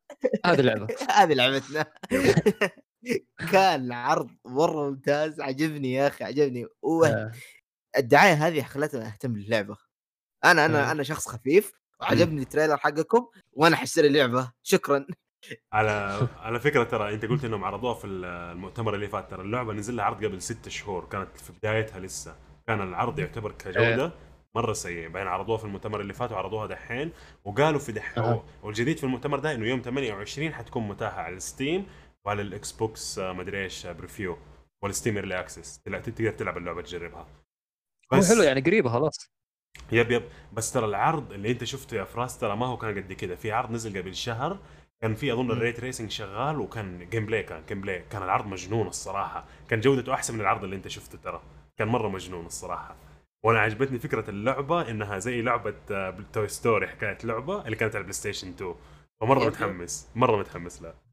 [0.46, 0.86] هذه اللعبة.
[1.18, 1.86] هذه لعبتنا.
[3.52, 6.64] كان عرض مرة ممتاز عجبني يا أخي عجبني.
[6.64, 6.68] آه.
[7.96, 9.76] والدعايه هذه خلتني أهتم باللعبه
[10.44, 10.92] أنا أنا آه.
[10.92, 15.06] أنا شخص خفيف وعجبني التريلر حقكم وأنا حشتري اللعبه شكرا.
[15.72, 19.96] على على فكرة ترى أنت قلت إنهم عرضوها في المؤتمر اللي فات ترى اللعبة نزل
[19.96, 22.36] لها عرض قبل ست شهور كانت في بدايتها لسه.
[22.66, 24.12] كان العرض يعتبر كجودة
[24.54, 27.12] مرة سيء بعدين عرضوها في المؤتمر اللي فات وعرضوها دحين
[27.44, 28.40] وقالوا في دحين.
[28.62, 31.86] والجديد في المؤتمر ده إنه يوم 28 حتكون متاحة على ال Steam
[32.28, 34.38] وعلى ال Xbox آه، مدري إيش آه، preview
[34.82, 35.82] وال Steam early access.
[35.82, 37.26] تقدر تلعب اللعبة تجربها.
[38.14, 39.16] هو حلو يعني قريبة خلاص.
[39.92, 40.22] yep yep.
[40.52, 43.36] بس ترى العرض اللي أنت شفته يا فراس ترى ما هو كان قد كده.
[43.36, 44.58] في عرض نزل قبل شهر
[45.02, 45.50] كان في أظن.
[45.50, 49.44] ال ray tracing شغال وكان gameplay كان gameplay كان العرض مجنون الصراحة.
[49.68, 51.42] كان جودته أحسن من العرض اللي أنت شفته ترى.
[51.78, 52.96] كان مرة مجنون الصراحة.
[53.44, 55.74] وأنا عجبتني فكرة اللعبة إنها زي لعبة
[56.32, 58.74] Toy Story حكاية لعبة اللي كانت على ال PlayStation 2
[59.20, 59.46] فمره.
[59.46, 60.08] متحمس.
[60.14, 61.07] مرة متحمس لها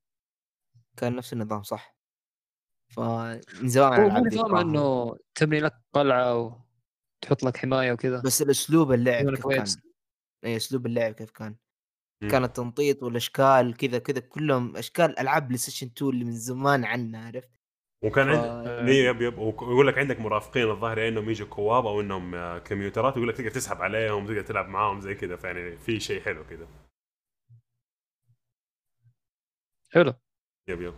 [0.98, 1.96] كان نفس النظام صح؟
[2.88, 4.56] فمن زمان هو نظام.
[4.56, 6.38] إنه تبني لك قلعة
[7.24, 8.22] وتحط لك حماية وكذا.
[8.22, 9.66] بس الأسلوب اللعب كيف كان.
[10.46, 11.56] اي أسلوب اللعب كيف كان؟
[12.22, 12.30] مم.
[12.30, 17.50] كان التنطيط والأشكال كذا كذا كلهم أشكال ألعاب PlayStation 2 اللي من زمان عنا عرفت؟
[18.04, 19.38] وكان ف- عندك إيه يب يب.
[19.38, 23.38] ويقول لك عندك مرافقين الظاهر يا إنهم يجوا co-op أو إنهم آه، كمبيوترات ويقول لك
[23.38, 25.36] تقدر تسحب عليهم تقدر تلعب معاهم زي كذا.
[25.36, 26.68] فيعني في شيء حلو كذا.
[29.90, 30.14] حلو.
[30.68, 30.94] yep yep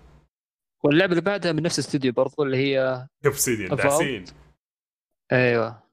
[0.84, 3.76] واللعبة اللي بعدها من نفس الاستوديو برضو اللي هي Obsidian.
[3.76, 4.26] داسين
[5.32, 5.84] أيوه.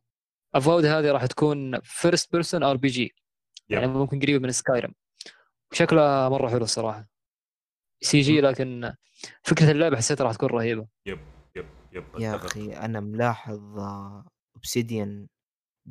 [0.54, 3.14] Avowed هذه راح تكون first person RPG
[3.68, 4.94] يعني ممكن قريبة من Skyrim
[5.72, 7.08] شكلها مرة حلو الصراحة.
[8.00, 8.94] CG لكن
[9.42, 10.88] فكرة اللعبة حسيتها راح تكون رهيبة.
[11.06, 11.18] يب
[11.56, 12.44] يب يا أتفق.
[12.44, 13.78] أخي أنا ملاحظ
[14.56, 15.28] Obsidian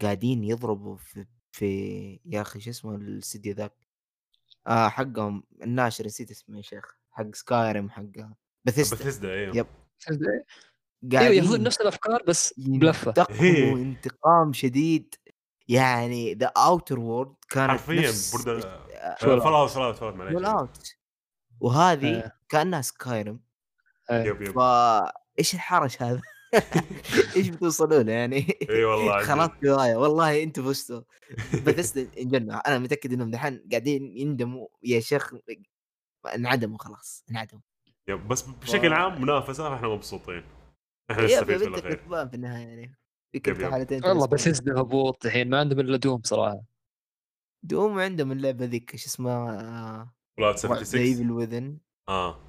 [0.02, 3.74] قاعدين يضربوا في في يا أخي شو اسمه الاستديو ذاك؟
[4.68, 6.98] آه حقهم الناشر نسيت اسمه يا شيخ.
[7.14, 8.04] حق Skyrim حق
[8.66, 9.58] Bethesda Bethesda إيوه.
[9.58, 9.66] yep.
[10.12, 10.44] أيوه
[11.12, 13.14] قاعدين ياخذون نفس الأفكار بس بلفة.
[13.42, 15.16] انتقام شديد.
[15.68, 18.62] يعني The Outer Worlds كانت حرفيا نفس برد.
[19.20, 20.96] فول اوت فول اوت فول اوت
[21.60, 22.32] وهذه آه.
[22.50, 23.40] كأنها سكايرم
[24.12, 24.24] إيه.
[24.24, 24.52] يب يب.
[24.52, 26.22] فا إيش الحرش هذا؟
[27.36, 29.24] إيش بتوصلوا له يعني؟ إي والله.
[29.24, 31.02] خلاص كفايه والله أنتم فزتوا.
[31.54, 34.68] بثيستا انجنوا أنا متأكد إنهم دحين قاعدين يندموا.
[34.84, 35.34] يا شيخ
[36.26, 37.62] انعدموا خلاص انعدموا.
[38.08, 40.44] يب بس بشكل عام منافسة فاحنا مبسوطين.
[41.12, 41.58] إحنا نستفيد
[42.30, 42.98] في النهايه يعني.
[43.32, 43.72] في يب كلتا يب.
[43.72, 44.28] حالتين والله.
[44.28, 46.62] بس يزدى هبوط الحين ما عندهم إلا دوم صراحة.
[47.64, 52.40] Doom عندهم اللعبة ذيك إيش اسمها؟ The 76 Evil Within آه.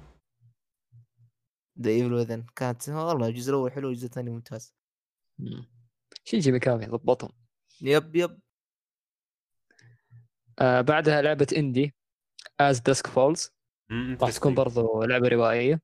[1.81, 4.75] The Evil Within كانت والله الجزء الأول حلو والجزء الثاني ممتاز.
[5.39, 5.67] مم.
[6.23, 7.31] شينجي ميكامي ضبطهم.
[7.81, 8.39] yep yep.
[10.59, 11.95] آه بعدها لعبة indie
[12.59, 13.54] As Dusk Falls
[13.91, 14.55] راح تكون.
[14.55, 15.81] برضو لعبة روائية.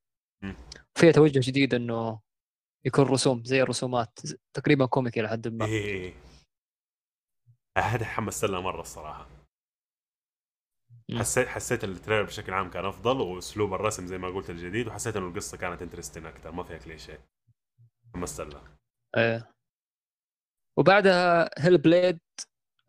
[0.96, 2.22] فيها توجه جديد إنه
[2.86, 4.20] يكون رسوم زي الرسومات
[4.54, 6.14] تقريبا كوميكي لحد ما إيه
[7.78, 9.28] هذا حمست لها مرة الصراحة.
[11.20, 15.16] حسيت حسيت ال trailer بشكل عام كان أفضل وأسلوب الرسم زي ما قلت الجديد وحسيت
[15.16, 17.26] إنه القصة كانت interesting أكثر ما فيها كليشيه
[18.14, 18.78] حمست لها
[19.16, 19.54] آه.
[20.78, 22.20] وبعدها Hellblade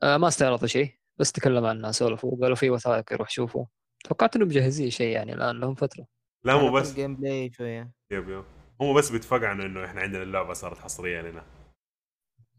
[0.02, 3.66] آه ما استعرضوا شيء بس تكلم عنها سولفوا وقالوا في وثائقي روح شوفوا
[4.04, 6.06] توقعت إنهم مجهزين شيء يعني الآن لهم فترة.
[6.44, 6.94] لا مو بس.
[6.94, 7.92] gameplay شوية.
[8.12, 8.44] yep yep.
[8.80, 11.44] هم بس بيتفقعوا إنه إحنا عندنا اللعبة صارت حصرية لنا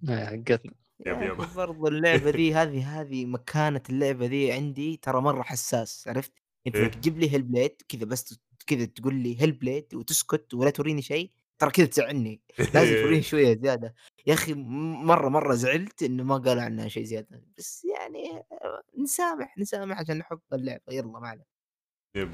[0.09, 0.73] آه حقتنا
[1.05, 1.41] yep yep.
[1.41, 6.33] أخي برضو اللعبة ذي هذه هذه مكانة اللعبة ذي عندي ترى مرة حساس عرفت؟
[6.67, 11.31] إنت إيه؟ تجيب لي Hellblade كذا بس كذا تقول لي Hellblade وتسكت ولا توريني شيء
[11.59, 12.41] ترى كذا تزعلني.
[12.73, 13.95] لازم توريني شوية زيادة.
[14.27, 17.43] يا أخي مرة مرة زعلت إنه ما قالوا عنها شيء زيادة.
[17.57, 20.83] بس يعني آه، نسامح نسامح عشان نحب اللعبة.
[20.91, 21.47] يلا ما عليك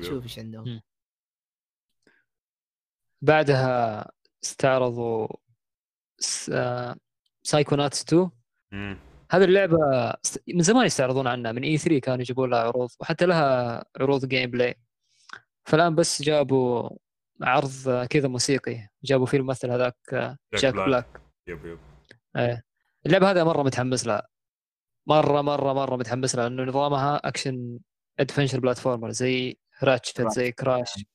[0.03, 0.82] شوف إيش عندهم.
[3.21, 4.12] بعدها
[4.43, 5.27] استعرضوا
[6.19, 6.49] س...
[6.53, 6.95] آه...
[7.43, 8.29] Psychonauts 2
[8.71, 8.97] مم.
[9.32, 9.77] هذه اللعبة
[10.25, 11.51] است- من زمان يستعرضون عنها.
[11.51, 14.76] من E3 كانوا يجيبوا لها عروض وحتى لها عروض gameplay
[15.65, 16.89] فالآن بس جابوا
[17.41, 18.88] عرض كذا موسيقي.
[19.04, 19.95] جابوا فيه الممثل هذاك
[20.54, 20.86] Jack Black.
[20.86, 21.80] Black yep yep.
[22.36, 22.63] إيه.
[23.06, 24.28] اللعبة هذه مرة متحمس لها.
[25.08, 27.80] مرة مرة مرة متحمس لها لأنه نظامها action
[28.19, 31.06] adventure platformer زي Ratchet زي Crash.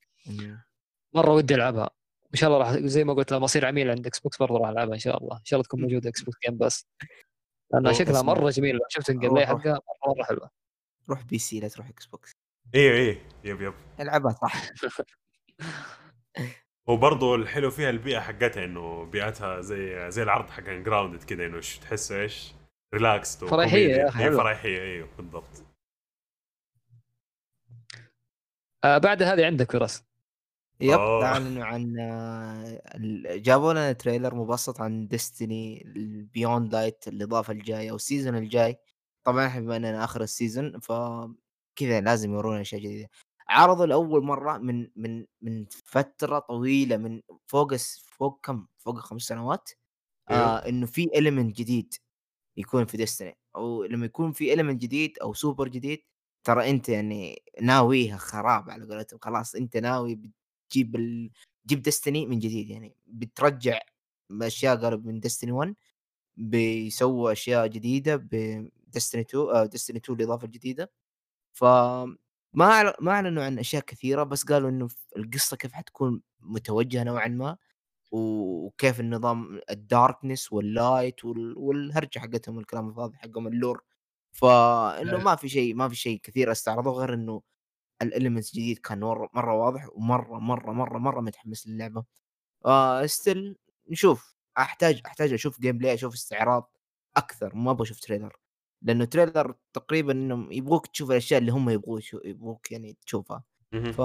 [1.15, 1.91] مرة ودي ألعبها.
[2.35, 4.95] إن شاء الله راح زي ما قلت لما اصير عميل عند Xbox برضه راح ألعبها
[4.95, 5.37] إن شاء الله.
[5.37, 6.87] إن شاء الله تكون موجودة Xbox Game Pass
[7.73, 8.35] لانها شكلها اسمع.
[8.35, 9.47] مرة جميل شفت ال gameplay.
[9.47, 10.51] حقها مرة مرة حلوة.
[11.11, 12.33] روح PC لا تروح Xbox
[12.75, 13.23] أيوه إيه.
[13.45, 13.75] yep yep.
[14.01, 14.55] العبها صح.
[16.89, 21.79] وبرضه الحلو فيها البيئة حقتها إنه بيئتها زي زي العرض حق Grounded كذا إنه ش-
[21.79, 22.53] تحس إيش
[22.95, 24.43] relax فريحية يا أخي، حلوة.
[24.43, 25.65] فريحيه أيوه بالضبط.
[28.85, 30.05] آه بعد هذه عندك فراس
[30.81, 30.99] yep.
[31.01, 32.81] اعلنوا عن آه،
[33.37, 38.77] جابوا لنا trailer مبسط عن Destiny ال Beyond Light الإضافة الجاية أو ال season الجاي.
[39.25, 43.09] طبعا إحنا بما إننا آخر ال season فكذا لازم يورونا أشياء جديدة.
[43.55, 47.75] عرضوا لأول مرة من من من فترة طويلة من فوق
[48.19, 49.71] فوق كم؟ فوق خمس سنوات
[50.31, 50.69] آه أيوه.
[50.69, 51.95] إنه في element جديد
[52.57, 56.01] يكون في Destiny أو لما يكون في element جديد أو سوبر جديد
[56.45, 59.21] ترى أنت يعني ناويها خراب على قولتهم.
[59.23, 61.31] خلاص أنت ناوي بتجيب ال...
[61.67, 62.97] تجيب Destiny من جديد يعني.
[63.07, 63.81] بترجع
[64.43, 65.75] أشياء قالوا من Destiny 1
[66.37, 70.93] بيسووا أشياء جديدة ب Destiny 2 آه Destiny 2 الاضافه الجديده
[71.55, 71.65] ف
[72.55, 77.57] ما ما أعلنوا عن أشياء كثيرة بس قالوا إنه القصة كيف حتكون متوجهة نوعا ما
[78.13, 81.55] وكيف النظام ال darkness وال light وال...
[81.59, 83.83] والهرجة حقتهم الكلام الفاضي حقهم ال lore.
[84.33, 87.43] فإنه ما في شيء ما في شيء كثير استعرضوه غير إنه
[88.03, 92.05] ال elements جديد كان مره مرة واضح ومرة مرة مرة مرة متحمس للعبة.
[92.67, 93.57] آه still
[93.91, 94.37] نشوف.
[94.59, 96.73] أحتاج أحتاج أشوف gameplay أشوف استعراض
[97.17, 97.57] أكثر.
[97.57, 98.37] ما أبغى أشوف trailer
[98.83, 103.45] لأنه trailer تقريبا إنهم يبغوك تشوف الأشياء اللي هم يبغوا يبغوك يعني تشوفها.
[103.93, 104.01] ف.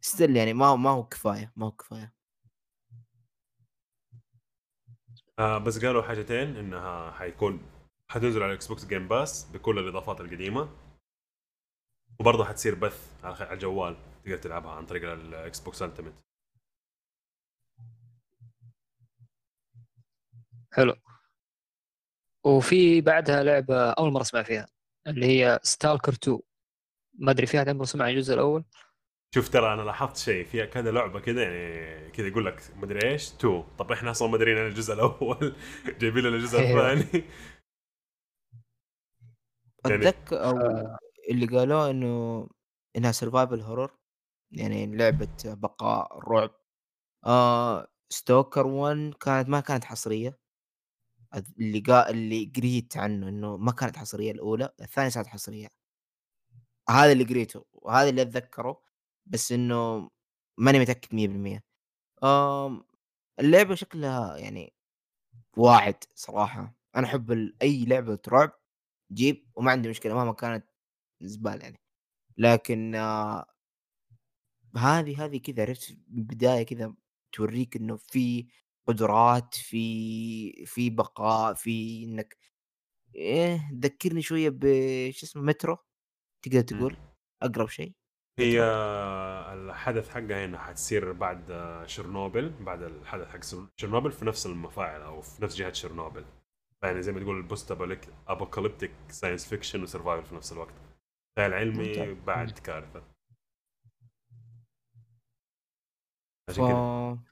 [0.00, 2.14] still يعني ما ما هو كفاية ما هو كفاية
[5.38, 7.62] آه بس قالوا حاجتين إنها حيكون
[8.08, 10.68] حتنزل على ال Xbox Game Pass بكل الإضافات القديمة
[12.20, 16.14] وبرضه حتصير بث على على الجوال تقدر تلعبها عن طريق ال Xbox Ultimate
[20.74, 20.94] حلو
[22.44, 24.66] وفي بعدها لعبة أول مرة أسمع فيها
[25.06, 26.38] اللي هي Stalker 2
[27.18, 28.64] ما أدري في أحد عمره سمع الجزء الأول؟
[29.34, 33.30] شوف ترى أنا لاحظت شيء فيها كذا لعبة كذا يعني كذا يقول لك مدري إيش
[33.30, 35.56] تو طب إحنا أصلا مدرين عن الجزء الأول
[36.00, 36.92] جايبين لنا الجزء أيوه.
[36.92, 37.24] الثاني.
[39.86, 40.98] أتذكر أو آه.
[41.30, 42.48] اللي قالوه إنه
[42.96, 43.90] إنها survival horror
[44.50, 46.50] يعني لعبة بقاء رعب.
[47.26, 50.41] آه Stalker 1 كانت ما كانت حصرية.
[51.34, 55.68] اللي قا اللي قريت عنه إنه ما كانت حصرية الأولى الثانية صارت حصرية.
[56.90, 58.82] هذا اللي قريته وهذا اللي أتذكره
[59.26, 60.10] بس إنه
[60.58, 61.64] ماني متأكد 100%
[62.24, 62.84] آم
[63.40, 64.74] اللعبة شكلها يعني
[65.56, 66.76] واعد صراحة.
[66.96, 68.52] أنا أحب ال- أي لعبة رعب
[69.12, 70.66] جيب وما عندي مشكلة مهما كانت
[71.22, 71.80] زبالة يعني.
[72.38, 73.46] لكن آه
[74.76, 76.94] هذه هذه كذا عرفت؟ بدايه كذا
[77.32, 78.46] توريك إنه في
[78.86, 82.36] قدرات في في بقاء في إنك
[83.14, 85.76] إيه ذكرني شوية بإيش اسمه مترو
[86.42, 86.96] تقدر تقول
[87.42, 87.92] أقرب شيء؟
[88.38, 88.62] هي
[89.52, 91.52] الحدث حقها هنا حتصير بعد
[91.86, 93.40] شرنوبل بعد الحدث حق
[93.76, 96.24] شرنوبل في نفس المفاعل أو في نفس جهة شرنوبل
[96.82, 97.72] يعني زي ما تقول ال post
[98.28, 100.74] apocalyptic science fiction و survival في نفس الوقت.
[101.38, 102.14] خيال علمي.
[102.14, 103.00] بعد كارثة.
[103.00, 103.04] ف...
[106.50, 107.31] عشان كذا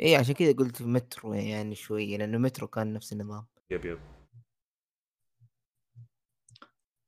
[0.00, 3.46] اي عشان كذا قلت مترو يعني شوية لأنه مترو كان نفس النظام.
[3.70, 4.00] yep yep.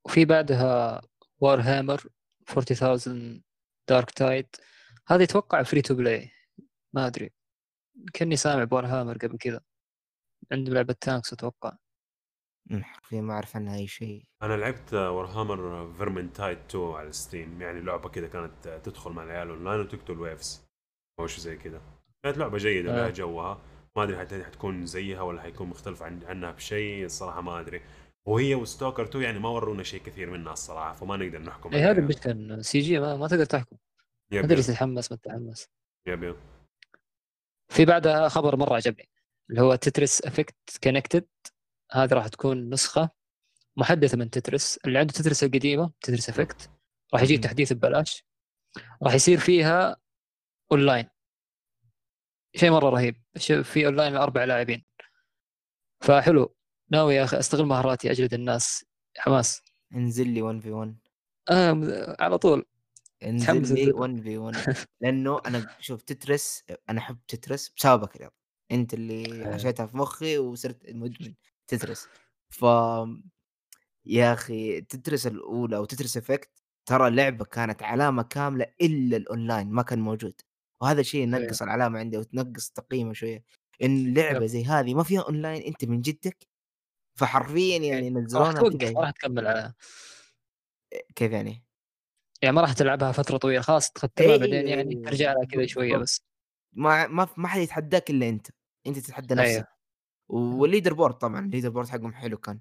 [0.04, 1.00] وفي بعدها
[1.38, 2.08] Warhammer
[2.50, 3.42] 40000
[3.88, 4.46] Darktide
[5.06, 6.30] هذه أتوقع free to play
[6.92, 7.30] ما أدري.
[8.12, 9.60] كأني سامع ب Warhammer قبل كذا
[10.52, 11.76] عندهم لعبة tanks أتوقع.
[12.82, 14.24] حرفيا ما أعرف عنها أي شيء.
[14.42, 19.80] أنا لعبت Warhammer Vermintide 2 على Steam يعني لعبة كده كانت تدخل مع العيال اونلاين
[19.80, 20.68] وتقتل waves
[21.20, 21.80] أو شيء زي كده.
[22.24, 22.96] كانت لعبة جيدة آه.
[22.96, 23.62] لها جوها.
[23.96, 27.82] ما أدري حت- حتكون زيها ولا حيكون مختلف عن عنها بشيء الصراحة ما أدري.
[28.26, 31.80] وهي و Stalker 2 يعني ما ورونا شيء كثير منها الصراحة فما نقدر نحكم اي
[31.82, 31.98] هذا.
[31.98, 33.76] المشكلة CG ما, ما تقدر تحكم.
[34.32, 34.46] ما yep.
[34.60, 35.68] تتحمس ما تتحمس.
[36.06, 36.37] yep
[37.72, 39.08] في بعدها خبر مرة عجبني
[39.50, 41.26] اللي هو Tetris Effect Connected
[41.92, 43.10] هذه راح تكون نسخة
[43.76, 46.70] محدثة من Tetris اللي عنده Tetris القديمة Tetris Effect
[47.14, 47.42] راح يجي مهم.
[47.42, 48.24] تحديث ببلاش.
[49.02, 49.96] راح يصير فيها
[50.72, 51.08] اونلاين
[52.56, 53.16] شيء مرة رهيب.
[53.62, 54.84] في اونلاين لاربع لاعبين.
[56.00, 56.56] فحلو.
[56.90, 58.84] ناوي يا أخي أستغل مهاراتي أجلد الناس.
[59.18, 59.62] حماس.
[59.94, 60.96] انزل لي 1 في 1
[61.50, 62.64] آه على طول.
[63.22, 63.96] انزل لي الزر.
[63.96, 66.62] 1 في 1 لأنه أنا شوف Tetris.
[66.90, 68.32] أنا أحب Tetris بسببك رياض
[68.70, 69.54] أنت اللي آه.
[69.54, 71.34] حشيتها في مخي وصرت مدمن
[71.68, 72.08] Tetris.
[72.48, 72.64] ف
[74.06, 76.50] يا أخي Tetris الأولى و Tetris Effect
[76.86, 80.40] ترى اللعبة كانت علامة كاملة إلا الاونلاين ما كان موجود.
[80.80, 83.44] وهذا الشيء ينقص العلامة عندي وتنقص تقييمه شوية.
[83.82, 84.46] إن لعبة.
[84.46, 86.48] زي هذه ما فيها أونلاين أنت من جدك
[87.18, 89.74] فحرفيا يعني نزلونها توقف كذا ما راح تكمل عليها
[91.16, 91.64] كيف يعني؟
[92.42, 95.66] يعني ما راح تلعبها فترة طويلة خلاص تختمها إيه، بعدين يعني إيه، ترجع لها كذا
[95.66, 95.96] شوية.
[95.96, 96.22] بس.
[96.72, 98.46] ما ما ما حد يتحداك إلا أنت.
[98.87, 99.58] أنت تتحدى أيوه.
[99.58, 99.68] نفسك.
[100.28, 102.60] وال leaderboard طبعا ال leaderboard حقهم حلو كان.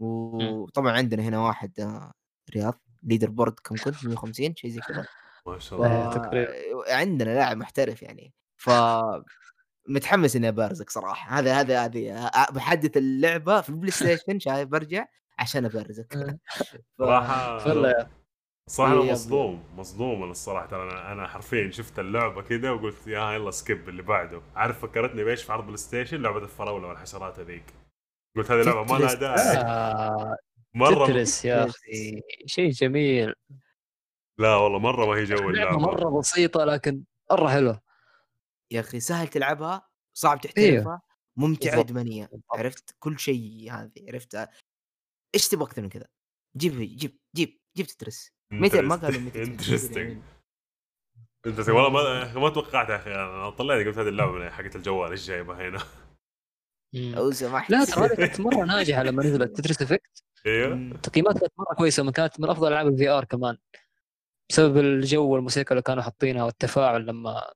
[0.00, 2.12] وطبعا عندنا هنا واحد آه،
[2.54, 2.82] رياض.
[3.02, 5.06] leaderboard كم كنت 150 شيء زي كذا.
[5.46, 5.78] ما شاء.
[5.78, 6.44] الله.
[6.88, 8.70] عندنا لاعب محترف يعني ف
[9.88, 15.04] متحمس إني أبارزك صراحة هذا هذا هذه آه، بحدث اللعبة في ال PlayStation شايف برجع
[15.38, 16.38] عشان أبارزك آه.
[16.98, 17.58] صراحة
[18.68, 19.12] صراحة أنا.
[19.12, 24.02] مصدوم مصدوم أنا الصراحة ترى أنا حرفيا شفت اللعبة كذا وقلت يا يلا skip اللي
[24.02, 27.64] بعده عارف فكرتني بإيش في عرض PlayStation لعبة الفراولة والحشرات هذيك
[28.36, 29.14] قلت هذه لعبة ما لها.
[29.14, 30.36] داعي آه،
[30.74, 31.64] مرة Tetris يا.
[31.66, 33.34] أخي شيء جميل
[34.40, 35.78] لا والله مرة ما هي جو لعبة اللعبة.
[35.78, 37.80] مرة بسيطة لكن مرة حلوة.
[38.72, 40.74] يا أخي سهل تلعبها صعب أيوه.
[40.76, 41.02] تحترفها
[41.36, 41.90] ممتعة بالضبط.
[41.90, 42.30] ادمانيه.
[42.52, 44.48] عرفت؟ كل شيء هذه عرفت؟
[45.34, 46.06] إيش تبغى أكثر من كذا؟
[46.56, 50.22] جيب جيب جيب جيب Tetris متى ما قالوا متى interesting
[51.46, 53.14] انت والله ما ما توقعت يا أخي.
[53.14, 55.78] أنا طلعت قلت هذه اللعبة من حقت الجوال إيش جايبها هنا.
[56.94, 59.56] لو سمحت لا ترى هذه كانت مرة ناجحة لما نزلت.
[59.56, 60.74] Tetris Effect أيوه.
[60.74, 63.58] التقييمات كانت مرة كويسة من كانت من أفضل ألعاب ال VR كمان.
[64.50, 67.52] بسبب الجو والموسيقى اللي كانوا حاطينها والتفاعل لما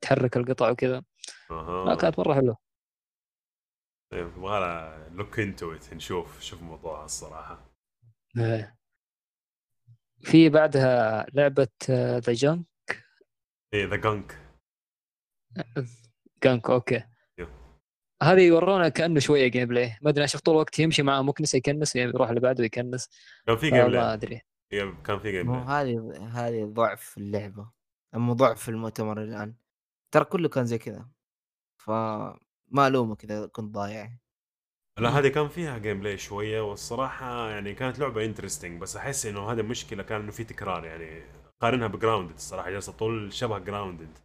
[0.00, 1.02] تحرك القطع وكذا.
[1.50, 1.94] أها.
[1.94, 2.56] كانت مرة حلوة.
[4.12, 7.70] طيب يبغى look into نشوف شوف موضوعها الصراحة.
[8.38, 8.76] إيه.
[10.20, 12.66] في بعدها لعبة The Gunk
[13.74, 14.38] إيه The Gunk
[16.42, 17.02] جانك okay.
[18.22, 21.96] هذه ورونا كأنه شوية gameplay ما أدري أنا شفت طول الوقت يمشي معاه مكنسه يكنس
[21.96, 23.08] يروح اللي بعده يكنس.
[23.46, 24.42] كان في game ما play أدري.
[24.72, 27.70] إيه، كان في game هذه هذه ضعف اللعبة.
[28.14, 29.56] أما ضعف المؤتمر الآن.
[30.14, 31.08] ترى كله كان زي كذا.
[31.82, 34.18] فما ألومك إذا كنت ضايع.
[34.98, 39.62] لا هذه كان فيها gameplay شوية والصراحة يعني كانت لعبة interesting بس أحس إنه هذا
[39.62, 41.36] مشكلة كان إنه في تكرار يعني.
[41.60, 44.18] قارنها ب Grounded الصراحة جالسة طول شبه Grounded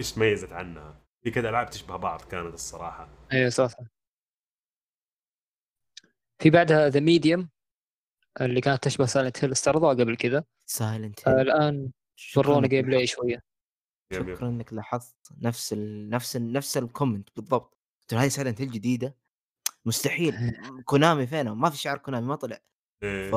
[0.00, 3.08] إيش تميزت عنها؟ في كذا ألعاب تشبه بعض كانت الصراحة.
[3.32, 3.84] أيوه صح صح.
[6.38, 7.48] في بعدها The Medium
[8.40, 10.44] اللي كانت تشبه Silent Hill استعرضوها قبل كذا.
[10.66, 11.90] Silent آه، الآن
[12.36, 13.42] ورونا gameplay شوية.
[14.12, 16.10] شكرا إنك لاحظت نفس ال...
[16.10, 16.52] نفس ال...
[16.52, 17.78] نفس ال comment بالضبط.
[18.00, 19.16] قلت له هذه Silent Hill جديدة.
[19.84, 20.34] مستحيل.
[20.84, 22.58] Konami فينهم ما في شعار Konami ما طلع.
[23.02, 23.30] إيه.
[23.30, 23.34] ف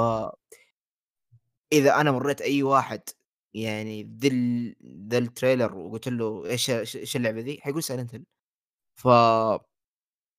[1.73, 3.01] إذا أنا مريت أي واحد
[3.53, 4.29] يعني ذا
[5.07, 8.25] ذا ال trailer وقلت له إيش إيش اللعبة ذي؟ حيقول Silent Hill
[8.95, 9.07] ف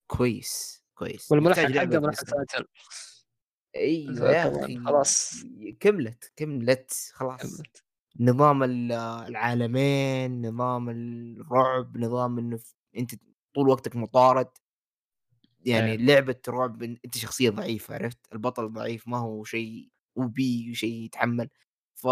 [0.07, 1.31] كويس كويس.
[1.31, 2.25] والملحن حقه ملحن.
[2.25, 2.65] Silent Hill
[3.75, 5.33] أيوه يا أخي خلاص.
[5.79, 7.61] كملت كملت خلاص.
[8.19, 8.91] نظام ال-
[9.27, 12.59] العالمين نظام الرعب نظام إنه
[12.97, 13.11] أنت
[13.55, 14.47] طول وقتك مطارد.
[15.65, 15.97] يعني إيه.
[15.97, 21.49] لعبة رعب أنت شخصية ضعيفة عرفت؟ البطل ضعيف ما هو شيء وبي شيء يتحمل.
[21.95, 22.07] ف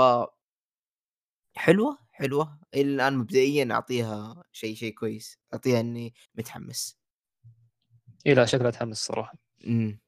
[1.56, 2.60] حلوة حلوة.
[2.74, 5.40] إلى الآن مبدئيا أعطيها شيء شيء كويس.
[5.54, 6.98] أعطيها إني متحمس.
[8.26, 9.34] إيه لا شكلها تحمس الصراحه
[9.68, 10.00] إمم.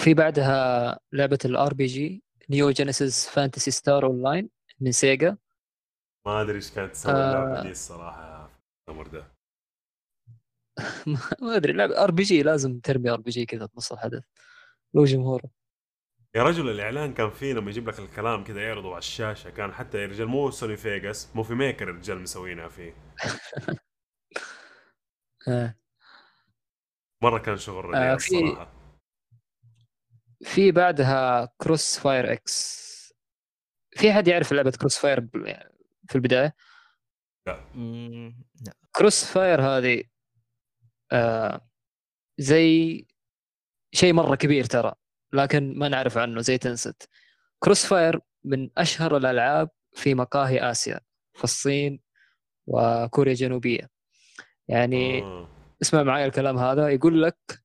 [0.00, 4.50] في بعدها لعبة ال RPG New Genesis Phantasy Star Online
[4.80, 5.36] من Sega
[6.26, 7.16] ما أدري إيش كانت تسوي آه.
[7.30, 8.52] اللعبة دي الصراحة في
[8.88, 9.32] الامر ده.
[11.42, 14.22] ما أدري لعبة RPG لازم ترمي RPG كذا في نص الحدث.
[14.94, 15.50] له جمهوره.
[16.34, 19.98] يا رجل الإعلان كان فيه لما يجيب لك الكلام كذا يعرضه على الشاشة كان حتى
[19.98, 22.94] يا رجال مو Sony Vegas Movie Maker الرجال مسوينها فيه.
[25.48, 25.74] آه.
[27.22, 28.81] مرة كان شغل آه، رجال في- الصراحه
[30.42, 32.82] في بعدها CrossFire X
[33.90, 35.74] في حد يعرف لعبة CrossFire يعني
[36.08, 36.54] في البداية؟
[37.46, 37.64] لا.
[38.96, 40.02] CrossFire هذه
[41.12, 41.68] آه
[42.38, 43.06] زي
[43.92, 44.94] شيء مرة كبير ترى
[45.32, 47.08] لكن ما نعرف عنه زي تنست
[47.58, 51.00] كروس فاير من أشهر الألعاب في مقاهي آسيا
[51.34, 52.00] في الصين
[52.66, 53.90] وكوريا الجنوبية.
[54.68, 55.48] يعني آه.
[55.82, 57.62] اسمع معي الكلام هذا يقول لك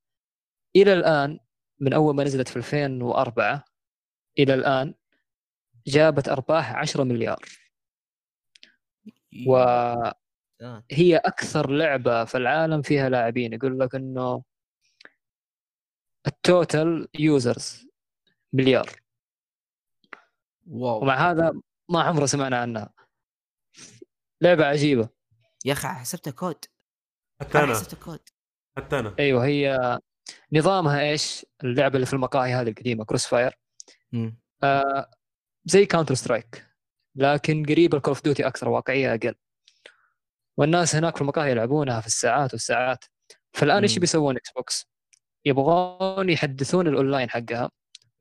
[0.76, 1.40] إلى الآن
[1.80, 3.66] من أول ما نزلت في 2004
[4.40, 4.94] إلى الآن
[5.88, 7.46] جابت أرباح 10 مليار.
[9.48, 10.14] وهي.
[11.16, 13.54] أكثر لعبة في العالم فيها لاعبين.
[13.54, 14.44] يقول لك إنه
[16.28, 17.88] ال total users
[18.54, 18.90] مليار.
[20.68, 21.02] wow.
[21.02, 22.94] ومع هذا ما عمره سمعنا عنها.
[24.42, 25.10] لعبة عجيبة.
[25.66, 26.66] يا أخي حسبتها COD.
[27.42, 27.74] حتى أنا.
[27.74, 28.30] حسبتها COD.
[28.78, 29.16] حتى أنا.
[29.20, 30.00] أيوه هي
[30.54, 33.60] نظامها إيش اللعبة اللي في المقاهي هذه القديمة CrossFire.
[34.64, 35.12] آه
[35.66, 36.66] زي Counter-Strike
[37.16, 39.36] لكن قريبه ال Call of Duty أكثر واقعية أقل
[40.58, 43.06] والناس هناك في المقاهي يلعبونها في الساعات والساعات
[43.54, 44.00] فالآن إيش.
[44.00, 44.90] بيسوون Xbox؟
[45.46, 47.72] يبغون يحدثون الأونلاين حقها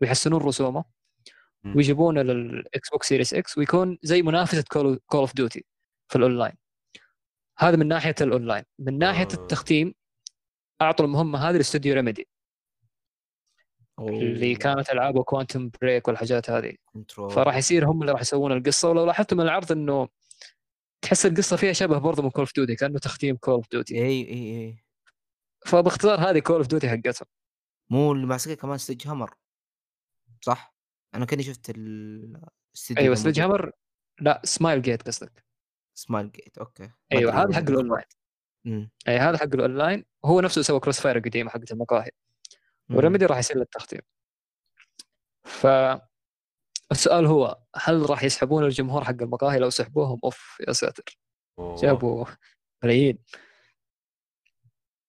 [0.00, 0.84] ويحسنون رسومه.
[1.74, 5.64] ويجيبونه لل Xbox Series X ويكون زي منافسة Call of Duty
[6.08, 6.52] في الأونلاين
[7.58, 9.34] هذا من ناحية الأونلاين من ناحية آه.
[9.34, 9.94] التختيم
[10.82, 12.28] أعطوا المهمة هذه لاستوديو Remedy.
[13.98, 14.54] اللي.
[14.54, 16.74] كانت العابه Quantum Break والحاجات هذه.
[16.84, 18.88] Control فراح يصير هم اللي راح يسوون القصة.
[18.88, 20.08] ولو لاحظتوا من العرض إنه
[21.02, 24.28] تحس القصة فيها شبه برضه من Call of Duty كأنه تختيم Call of Duty إي
[24.28, 24.84] إي إي.
[25.66, 27.28] فباختصار هذه Call of Duty حقتهم.
[27.90, 29.34] مو اللي ماسكه كمان Sledgehammer
[30.40, 30.76] صح؟
[31.14, 33.40] أنا كأني شفت الاستديو أيوه موجود.
[33.40, 33.72] Hammer
[34.20, 35.44] لا سمايل gate قصدك.
[35.94, 36.90] Smilegate okay.
[37.12, 38.04] أيوه هذا حق الاونلاين
[38.66, 38.90] أمم.
[39.08, 40.04] اي هذا حق الأونلاين.
[40.24, 42.10] هو نفسه سوى CrossFire القديمه حقت المقاهي.
[42.90, 42.98] أمم.
[42.98, 44.00] و Remedy راح يصير للتختيم
[45.44, 45.66] ف
[46.92, 51.18] السؤال هو هل راح يسحبون الجمهور حق المقاهي؟ لو سحبوهم أوف يا ساتر.
[51.58, 51.76] أوه.
[51.76, 52.24] جابوا
[52.84, 53.18] ملايين.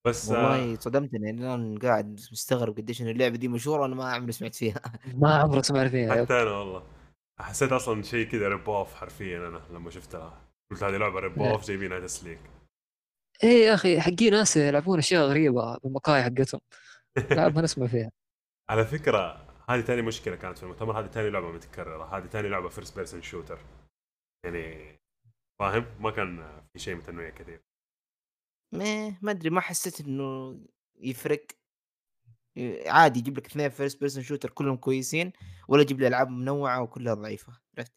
[0.07, 4.11] بس آه، والله صدمتني يعني أنا قاعد مستغرب قديش إن اللعبة دي مشهورة أنا ما
[4.13, 4.81] عمري سمعت فيها.
[5.21, 6.25] ما عمري سمعت فيها.
[6.25, 6.83] حتى أنا والله.
[7.39, 10.41] حسيت أصلا شيء كذا rip off حرفيا أنا لما شفتها.
[10.71, 11.39] قلت هذه لعبة rip.
[11.39, 12.39] off جايبينها تسليك.
[13.43, 16.61] إيه يا أخي حقين ناس يلعبون أشياء غريبة بالمقاهي حقتهم.
[17.31, 18.11] لا ما نسمع فيها.
[18.69, 20.99] على فكرة هذه ثاني مشكلة كانت في المؤتمر.
[20.99, 22.17] هذه ثاني لعبة متكررة.
[22.17, 23.59] هذه ثاني لعبة first person shooter
[24.45, 24.97] يعني
[25.59, 27.61] فاهم؟ ما كان في شيء متنوع كثير.
[28.71, 30.59] ما ما أدري ما حسيت إنه
[30.99, 31.45] يفرق.
[32.85, 35.33] عادي يجيب لك اثنين first person shooter كلهم كويسين
[35.67, 37.59] ولا يجيب لي ألعاب منوعة وكلها ضعيفة.
[37.77, 37.93] عرفت؟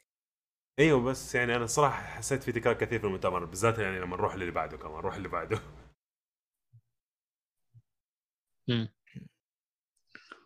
[0.80, 4.34] إيوه بس يعني أنا صراحة حسيت في تكرار كثير في المؤتمر بالذات يعني لما نروح
[4.34, 5.60] للي بعده كمان نروح اللي بعده.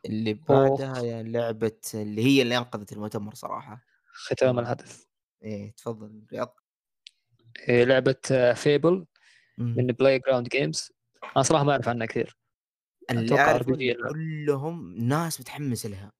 [0.07, 0.68] اللي أوه.
[0.68, 5.05] بعدها يا لعبة اللي هي اللي أنقذت المؤتمر صراحة ختام الحدث
[5.43, 6.59] إيه تفضل رياض
[7.68, 9.07] إيه لعبة Fable
[9.59, 9.74] مم.
[9.76, 10.93] من Playground Games
[11.37, 12.37] أنا صراحة ما أعرف عنها كثير
[13.11, 13.26] اللي
[13.93, 14.09] لا.
[14.09, 16.12] كلهم ناس متحمس لها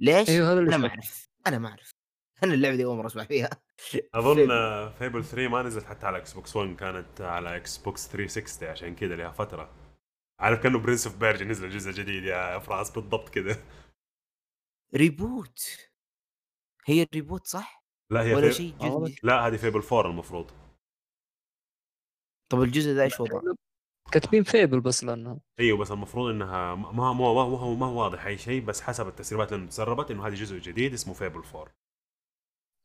[0.00, 0.88] ليش؟ إيوه هذا اللي أنا ما.
[0.88, 2.01] أعرف أنا ما أعرف
[2.44, 3.50] أنا اللعبة دي أول مرة أسمع فيها.
[4.14, 4.92] أظن Fable.
[4.98, 9.30] Fable 3 ما نزلت حتى على Xbox 1 كانت على Xbox 360 عشان كذا لها
[9.30, 9.70] فترة.
[10.40, 13.56] عارف كأنه Prince of Persia نزل جزء جديد يا فراس بالضبط كذا
[14.94, 15.88] reboot
[16.86, 18.54] هي ال reboot صح؟ لا هي ولا في...
[18.54, 20.50] شيء آه، جديد؟ لا هذه Fable 4 المفروض.
[22.52, 23.42] طب الجزء ذا إيش وضعه؟
[24.12, 25.40] كاتبين Fable بس لأنه.
[25.60, 28.80] إيوه بس المفروض إنها ما ما ما ما هو ما هو واضح أي شيء بس
[28.80, 31.81] حسب التسريبات اللي تسربت إنه هذا جزء جديد اسمه Fable 4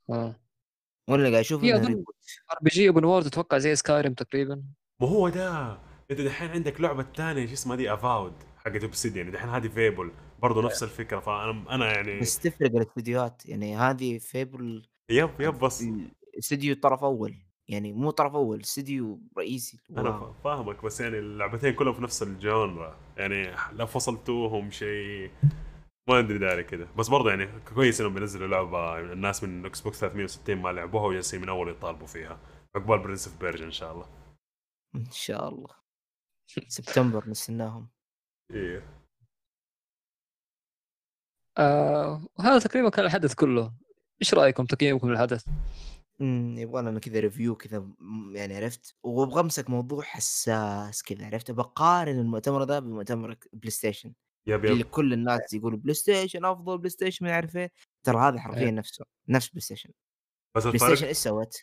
[0.07, 0.35] وأنا
[1.09, 2.15] قاعد أشوف أظن reboot
[2.51, 4.63] RPG open world أتوقع زي Skyrim تقريبا.
[5.01, 5.79] ما هو ده.
[6.11, 10.11] أنت دحين عندك لعبة ثانية شو اسمها دي؟ Avowed حقت Obsidian دحين هذه Fable
[10.41, 11.19] برضه نفس الفكرة.
[11.19, 13.45] فانا أنا يعني بس تفرق الاستديوهات.
[13.45, 15.83] يعني هذه Fable yep yep بس.
[16.39, 17.35] استديو طرف أول.
[17.67, 19.79] يعني مو طرف أول استديو رئيسي.
[19.97, 20.83] أنا فاهمك.
[20.85, 25.31] بس يعني اللعبتين كلهم في نفس ال genre يعني لا فصلتوهم شيء.
[26.07, 30.55] ما عندي داعي كذا بس برضه يعني كويس إنهم بينزلوا لعبة الناس من Xbox 360
[30.55, 32.39] ما لعبوها وجالسين من أول يطالبوا فيها.
[32.75, 34.09] عقبال Prince of Persia إن شاء الله.
[34.95, 35.69] إن شاء الله.
[36.67, 37.89] سبتمبر نستناهم.
[38.51, 39.03] إيه.
[41.57, 43.73] آه وهذا تقريبا كان الحدث كله.
[44.21, 45.45] إيش رأيكم؟ تقييمكم للحدث؟
[46.21, 47.89] امم يبغى لنا كذا review كذا
[48.31, 54.13] يعني عرفت؟ وابغى امسك موضوع حساس كذا عرفت؟ بقارن المؤتمر ذا بمؤتمر PlayStation
[54.47, 57.71] yep اللي yep كل الناس يقولوا PlayStation أفضل PlayStation ما يعرف إيه
[58.03, 58.71] ترى هذا حرفيا إيه.
[58.71, 59.89] نفسه نفس PlayStation
[60.55, 61.57] بس PlayStation إيش سوت؟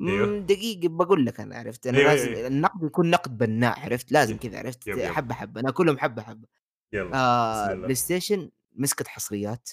[0.00, 0.38] أيوه.
[0.38, 2.46] دقيقة بقول لك أنا عرفت أنا أيوه، لازم أيوه.
[2.46, 4.36] النقد يكون نقد بناء عرفت لازم.
[4.36, 5.12] كذا عرفت yep، yep.
[5.12, 6.48] حبة حبة أنا كلهم حبة حبة
[6.92, 7.74] يلا آه.
[7.74, 9.70] PlayStation مسكت حصريات.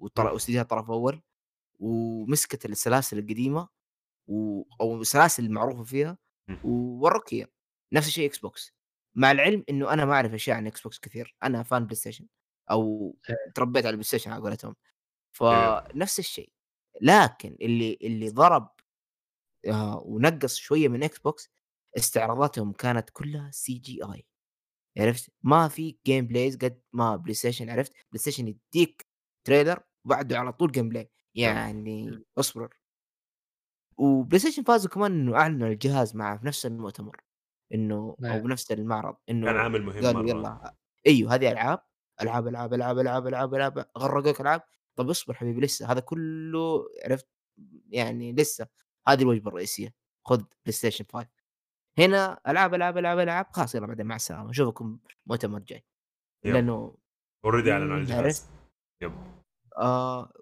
[0.00, 1.22] واستديوهات طرف أول
[1.80, 3.68] ومسكت السلاسل القديمة
[4.26, 4.62] و...
[4.80, 6.18] أو السلاسل المعروفة فيها.
[6.64, 7.34] ووروك
[7.92, 8.74] نفس الشيء Xbox
[9.14, 12.26] مع العلم إنه أنا ما أعرف أشياء عن Xbox كثير أنا fan PlayStation
[12.70, 13.36] أو إيه.
[13.54, 14.76] تربيت على ال PlayStation على قولتهم.
[15.42, 15.80] إيه.
[15.90, 16.52] فنفس الشيء
[17.00, 18.70] لكن اللي اللي ضرب
[19.66, 21.50] آه ونقص شوية من Xbox
[21.98, 24.26] استعراضاتهم كانت كلها CGI
[24.98, 29.06] عرفت؟ ما في gameplays قد ما PlayStation عرفت؟ PlayStation يديك
[29.44, 32.76] trailer وبعده على طول gameplay يعني أصبر.
[33.98, 37.16] و PlayStation فازوا كمان إنه أعلنوا الجهاز معه في نفس المؤتمر.
[37.74, 38.42] إنه أو نعم.
[38.42, 40.74] بنفس المعرض إنه كان عامل مهم قالوا يلا
[41.06, 41.78] إيوه هذه ألعاب
[42.22, 44.62] ألعاب ألعاب ألعاب ألعاب ألعاب ألعاب غرقوك ألعاب.
[44.96, 47.28] طب اصبر حبيبي لسه هذا كله عرفت
[47.88, 48.66] يعني لسه
[49.08, 49.94] هذه الوجبة الرئيسية
[50.26, 51.28] خذ PlayStation 5
[51.98, 55.84] هنا ألعاب ألعاب ألعاب ألعاب خلاص يلا بعدين مع السلامة أشوفكم مؤتمر جاي.
[56.44, 56.96] لأنه
[57.44, 58.50] already اعلنوا عن الجهاز.
[59.02, 59.12] yep.
[59.76, 60.32] آه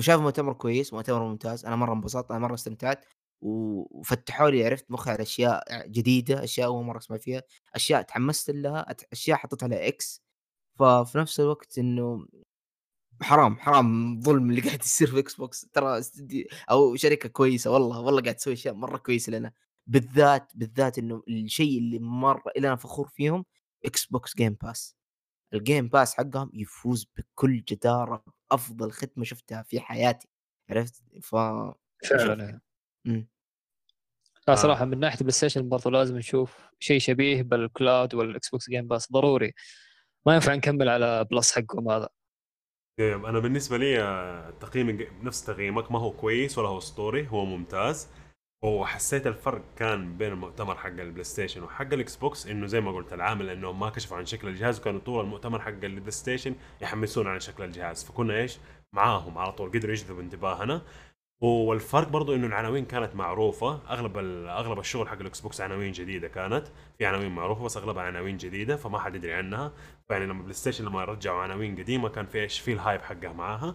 [0.00, 3.04] شايف مؤتمر كويس مؤتمر ممتاز أنا مرة انبسطت أنا مرة استمتعت.
[3.40, 7.42] وفتحوا لي عرفت مخي على أشياء جديدة أشياء أول مرة أسمع فيها
[7.74, 10.22] أشياء تحمست لها أشياء حطيت عليها X
[10.78, 12.26] ففي نفس الوقت إنه
[13.22, 18.22] حرام حرام ظلم اللي قاعد يصير في Xbox ترى استدي أو شركة كويسة والله والله
[18.22, 19.52] قاعد تسوي أشياء مرة كويسة لنا.
[19.86, 23.44] بالذات بالذات إنه الشيء اللي مره اللي أنا فخور فيهم
[23.86, 24.96] Xbox Game Pass ال
[25.54, 30.28] Game Pass حقهم يفوز بكل جدارة افضل خدمه شفتها في حياتي
[30.70, 31.36] عرفت؟ ف
[32.10, 32.60] فعلا.
[34.48, 34.54] لا آه.
[34.54, 39.12] صراحة من ناحية PlayStation برضه لازم نشوف شيء شبيه بال cloud وال Xbox Game Pass
[39.12, 39.54] ضروري.
[40.26, 42.08] ما ينفع نكمل على Plus حقهم هذا.
[43.00, 43.24] yep.
[43.24, 45.92] أنا بالنسبة لي آه، تقييمي نفس تقييمك.
[45.92, 48.08] ما هو كويس ولا هو أسطوري هو ممتاز.
[48.64, 53.12] وحسيت الفرق كان بين المؤتمر حق ال PlayStation وحق ال Xbox إنه زي ما قلت
[53.12, 57.40] العامل انهم ما كشفوا عن شكل الجهاز وكانوا طول المؤتمر حق ال PlayStation يحمسون عن
[57.40, 58.04] شكل الجهاز.
[58.04, 58.58] فكنا إيش؟
[58.92, 59.70] معاهم على طول.
[59.70, 60.82] قدروا يجذبوا انتباهنا.
[61.40, 63.80] والفرق برضو إنه العناوين كانت معروفة.
[63.90, 64.18] أغلب
[64.48, 66.66] أغلب الشغل حق ال Xbox عناوين جديدة كانت.
[66.98, 69.72] في عناوين معروفة بس أغلبها عناوين جديدة فما حد يدري عنها.
[70.08, 73.74] فيعني لما PlayStation لما رجعوا عناوين قديمة كان في إيش؟ في ال hype حقها معاها.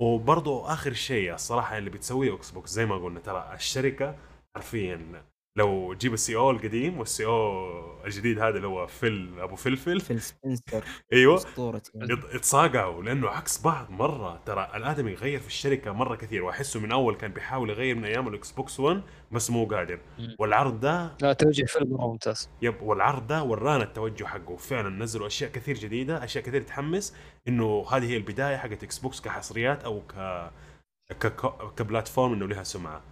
[0.00, 4.16] وبرضو آخر شيء الصراحة اللي بتسويه Xbox زي ما قلنا ترى الشركة
[4.56, 5.24] حرفيا
[5.56, 10.00] لو تجيب ال CEO القديم وال CEO الجديد هذا اللي هو فيل أبو فلفل.
[10.00, 10.84] فيل سبنسر.
[11.12, 11.36] أيوه.
[11.36, 13.02] أسطورة يعني.
[13.02, 14.40] لأنه عكس بعض مرة.
[14.46, 16.44] ترى الآدمي يغير في الشركة مرة كثير.
[16.44, 19.02] وأحسه من أول كان بيحاول يغير من أيام ال Xbox 1
[19.32, 19.98] بس مو قادر.
[20.38, 22.50] والعرض ده لا توجه فيلم مره ممتاز.
[22.62, 24.56] yep والعرض ده ورانا التوجه حقه.
[24.56, 27.16] فعلا نزلوا أشياء كثير جديدة أشياء كثير تحمس
[27.48, 31.32] إنه هذه هي البداية حقت Xbox كحصريات أو ك
[31.76, 33.02] ك platform إنه لها سمعة.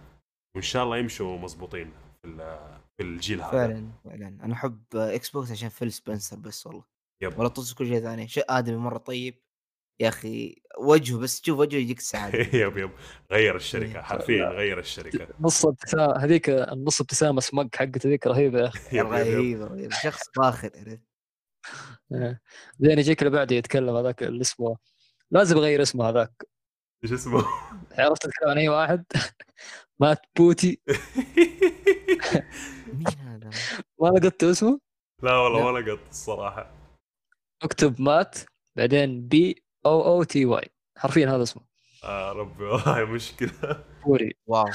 [0.55, 1.91] وإن شاء الله يمشوا مزبوطين
[2.23, 3.51] في ال- في الجيل هذا.
[3.51, 4.27] فعلا فعلا.
[4.27, 6.83] أنا أحب Xbox عشان فيل سبنسر بس والله.
[7.21, 7.39] yep.
[7.39, 8.27] ولا تصل كل شيء ثاني.
[8.27, 9.39] شيء آدمي مرة طيب.
[9.99, 12.91] يا أخي وجهه بس تشوف وجهه يجيك السعاده يب يب.
[13.31, 14.01] غير الشركة إيه.
[14.01, 15.27] حرفيا غير الشركة.
[15.39, 18.79] نص ابتسامه هذيك النص ابتسامة سمق حقته ذيك رهيبة يا أخي.
[18.97, 19.37] yep yep yep.
[19.37, 19.91] رهيب رهيب.
[19.91, 21.01] شخص فاخر عرفت؟
[22.13, 22.41] إيه.
[22.79, 24.77] زين يجيك اللي بعده يتكلم هذاك اللي اسمه
[25.31, 26.47] لازم أغير اسمه هذاك.
[27.03, 27.45] إيش اسمه؟
[27.91, 29.05] عرفت تتكلم عن أي واحد؟
[29.99, 30.81] مات بوتي.
[32.93, 33.49] مين هذا؟
[34.01, 34.79] ما لقطت اسمه؟
[35.23, 35.71] لا والله.
[35.71, 36.73] ما لقط الصراحة.
[37.63, 38.39] اكتب مات
[38.77, 41.63] بعدين بي أو أو تي واي حرفيا هذا اسمه.
[42.03, 43.85] آه ربي والله مشكلة.
[44.05, 44.65] بوري واو.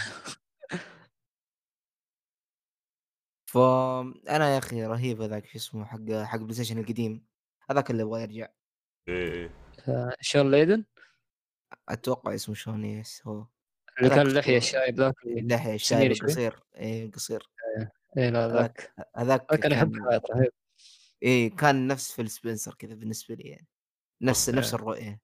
[3.52, 7.26] فانا يا أخي رهيب هذاك شو اسمه حق حق PlayStation القديم.
[7.70, 8.48] هذاك اللي يبغى يرجع.
[9.09, 9.50] إيه.
[9.88, 10.84] آه، شون ليدن؟
[11.88, 13.46] أتوقع اسمه شون yes هو.
[13.99, 16.12] اللي كان اللحية الشايب ذاك اللحية الشايب.
[16.12, 17.49] قصير إيه قصير.
[18.18, 18.92] اي لا ذاك.
[19.16, 20.53] هذاك كان حياة رهيب
[21.22, 23.66] إيه كان نفس فيل سبنسر كذا بالنسبة لي يعني.
[24.22, 25.20] نفس نفس الرؤية.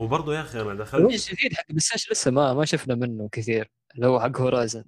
[0.00, 1.78] وبرضه يا أخي أنا دخلت الجديد حق Play
[2.10, 4.84] لسه ما ما شفنا منه كثير اللي هو حق Horizon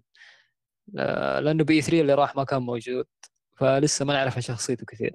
[1.40, 3.06] لأنه بي 3 اللي راح ما كان موجود
[3.56, 5.14] فلسه ما نعرف عن شخصيته كثير.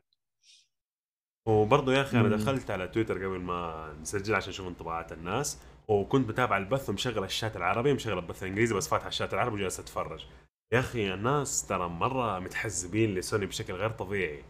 [1.45, 2.35] وبرضه يا أخي أنا.
[2.35, 5.59] دخلت على تويتر قبل ما نسجل عشان أشوف انطباعات الناس.
[5.87, 10.25] وكنت بتابع البث ومشغل الشات العربي مشغل البث الإنجليزي بس فاتح الشات العربي وجالس أتفرج.
[10.71, 14.43] يا أخي الناس ترى مرة متحزبين لسوني بشكل غير طبيعي.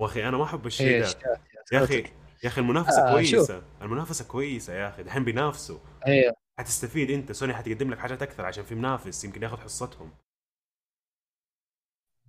[0.00, 1.40] واخي أنا ما أحب الشيء هي ده.
[1.72, 2.04] يا أخي
[2.44, 3.62] يا أخي المنافسة آه، كويسة.
[3.82, 5.78] المنافسة كويسة يا أخي دحين بينافسوا.
[6.04, 7.32] هي حتستفيد أنت.
[7.32, 10.12] سوني حتقدم لك حاجات أكثر عشان في منافس يمكن ياخذ حصتهم.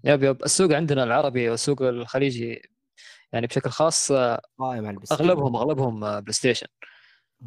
[0.04, 2.70] yep yep السوق عندنا العربي والسوق الخليجي
[3.34, 6.68] يعني بشكل خاص آه، قائم على البس أغلبهم أغلبهم آه، PlayStation.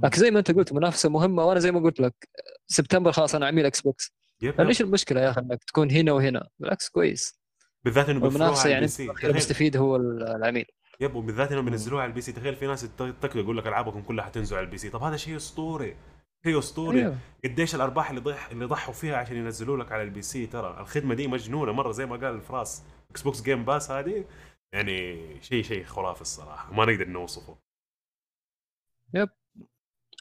[0.03, 2.28] لكن زي ما انت قلت منافسة مهمة وأنا زي ما قلت لك
[2.66, 4.12] سبتمبر خلاص أنا عميل Xbox
[4.43, 4.61] yep.
[4.61, 4.70] yep.
[4.80, 7.40] المشكلة يا أخي إنك تكون هنا وهنا؟ بالعكس كويس.
[7.84, 8.86] بالذات إنه على يعني
[9.32, 10.66] بيستفيد هو العميل.
[11.01, 14.24] yep وبالذات انهم بينزلوها على ال PC تخيل في ناس تقدر يقول لك ألعابكم كلها
[14.24, 15.97] حتنزل على ال PC طب هذا شيء أسطوري.
[16.45, 17.01] شيء أسطوري.
[17.01, 17.18] أيوه.
[17.45, 21.14] قديش الأرباح اللي ضح اللي ضحوا فيها عشان ينزلوا لك على ال PC ترى الخدمة
[21.14, 21.72] دي مجنونة.
[21.72, 24.24] مرة زي ما قال الفراس Xbox Game Pass هذه
[24.72, 26.72] يعني شيء شيء خرافي الصراحة.
[26.72, 27.59] ما نقدر نوصفه.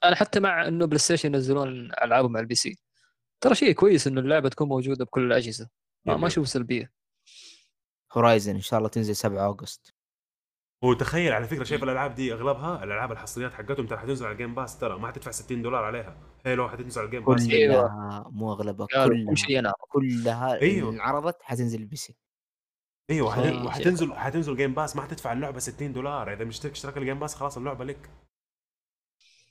[0.03, 1.67] أنا حتى مع إنه PlayStation ينزلون
[2.03, 2.77] ألعابهم على ال PC.
[3.41, 5.69] ترى شيء كويس إنه اللعبة تكون موجودة بكل الأجهزة.
[6.05, 6.27] ما.
[6.27, 6.91] أشوف سلبية.
[8.13, 9.93] Horizon إن شاء الله تنزل 7 August
[10.83, 14.55] وتخيل على فكرة شايف الألعاب دي أغلبها؟ الألعاب الحصريات حقتهم ترى حتنزل على ال Game
[14.55, 16.17] Pass ترى ما حتدفع 60 دولار عليها.
[16.45, 17.81] Halo حتنزل على ال Game Pass أيوة.
[17.81, 19.73] كلها مو أغلبها كلها.
[19.89, 20.89] كلها أيوة.
[20.89, 22.15] اللي انعرضت حتنزل ال PC.
[23.09, 26.33] أيوه شيء- حتن- شيء وحتنزل حتنزل Game Pass ما حتدفع اللعبة 60 دولار.
[26.33, 28.09] إذا مشترك اشتراك ال Game Pass خلاص اللعبة لك.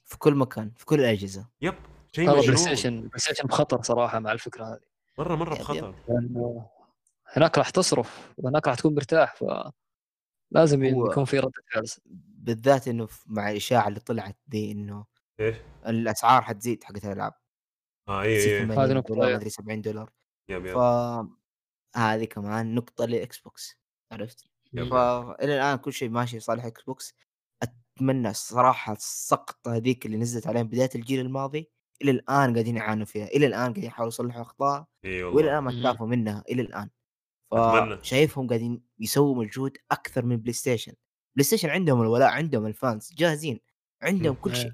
[0.05, 1.49] في كل مكان في كل الأجهزة.
[1.63, 1.75] yep
[2.13, 4.81] شيء ترى Play مجنون Station PlayStation بخطر صراحة مع الفكرة هذه.
[5.19, 5.61] مرة مرة yep.
[5.61, 5.95] بخطر.
[6.09, 6.67] لأنه
[7.33, 9.35] هناك راح تصرف وهناك راح تكون مرتاح
[10.53, 11.85] فلازم هو- يكون في ردة فعل.
[12.39, 15.05] بالذات إنه مع الإشاعة اللي طلعت دي إنه
[15.41, 17.33] إيش؟ الأسعار حتزيد حقت الألعاب.
[18.09, 19.39] آه اي 80 هذه نقطة، دولار أيوة.
[19.39, 20.11] مدري 70 دولار.
[20.49, 20.75] yep yep.
[20.75, 20.79] ف
[21.97, 23.79] هذه كمان نقطة ل Xbox
[24.13, 24.91] عرفت؟ yep.
[24.91, 27.15] فالى الآن كل شيء ماشي صالح Xbox.
[28.03, 31.71] أتمنى الصراحة السقطة هذيك اللي نزلت عليهم بداية الجيل الماضي
[32.03, 35.73] إلى الآن قاعدين يعانوا فيها إلى الآن قاعدين يحاولوا يصلحوا أخطاء إي وإلى الآن ما
[35.73, 35.81] مم.
[35.81, 36.91] تشافوا منها إلى الآن
[37.53, 37.97] أتمنى.
[37.99, 40.93] فشايفهم قاعدين يسووا مجهود أكثر من PlayStation
[41.37, 43.61] PlayStation عندهم الولاء عندهم ال fans جاهزين
[44.03, 44.35] عندهم.
[44.35, 44.63] كل إيه.
[44.63, 44.73] شيء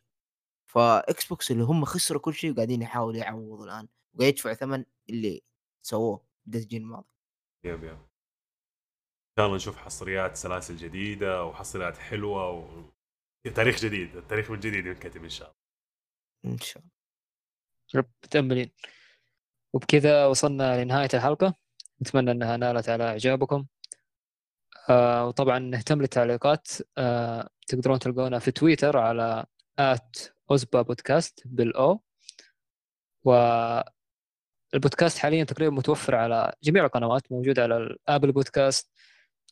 [0.67, 5.43] ف Xbox اللي هم خسروا كل شيء وقاعدين يحاولوا يعوضوا الآن وقاعد يدفعوا ثمن اللي
[5.83, 7.09] سووه بداية الجيل الماضي
[7.65, 12.85] yep yep إن شاء الله نشوف حصريات سلاسل جديدة وحصريات حلوة و...
[13.55, 15.59] تاريخ جديد التاريخ من جديد ينكتب إن شاء الله.
[16.55, 16.91] إن شاء الله.
[17.95, 18.73] رب متأملين.
[19.73, 21.55] وبكذا وصلنا لنهاية الحلقة.
[22.03, 23.67] نتمنى أنها نالت على إعجابكم.
[24.91, 26.69] آه وطبعا نهتم للتعليقات.
[26.99, 29.47] آه تقدرون تلقونا في تويتر على
[29.79, 30.17] at
[30.51, 32.03] أوزبا podcast بال O.
[33.25, 38.93] والبودكاست حاليا تقريبا متوفر على جميع القنوات موجود على ال Apple Podcast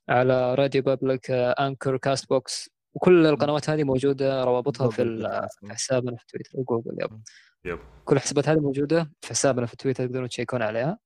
[0.08, 2.75] على RadioPublic Anchor Castbox.
[2.96, 7.22] وكل القنوات هذه موجودة روابطها في حسابنا في تويتر و Google yep.
[7.64, 7.78] يب.
[8.04, 10.98] كل الحسابات هذه موجودة في حسابنا في تويتر تقدرون تشيكون عليها.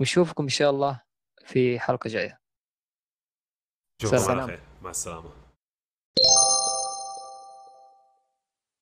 [0.00, 1.02] ونشوفكم إن شاء الله
[1.44, 2.40] في حلقة جاية.
[4.00, 4.46] نشوفكم سلام.
[4.46, 4.60] خير.
[4.82, 5.30] مع السلامة.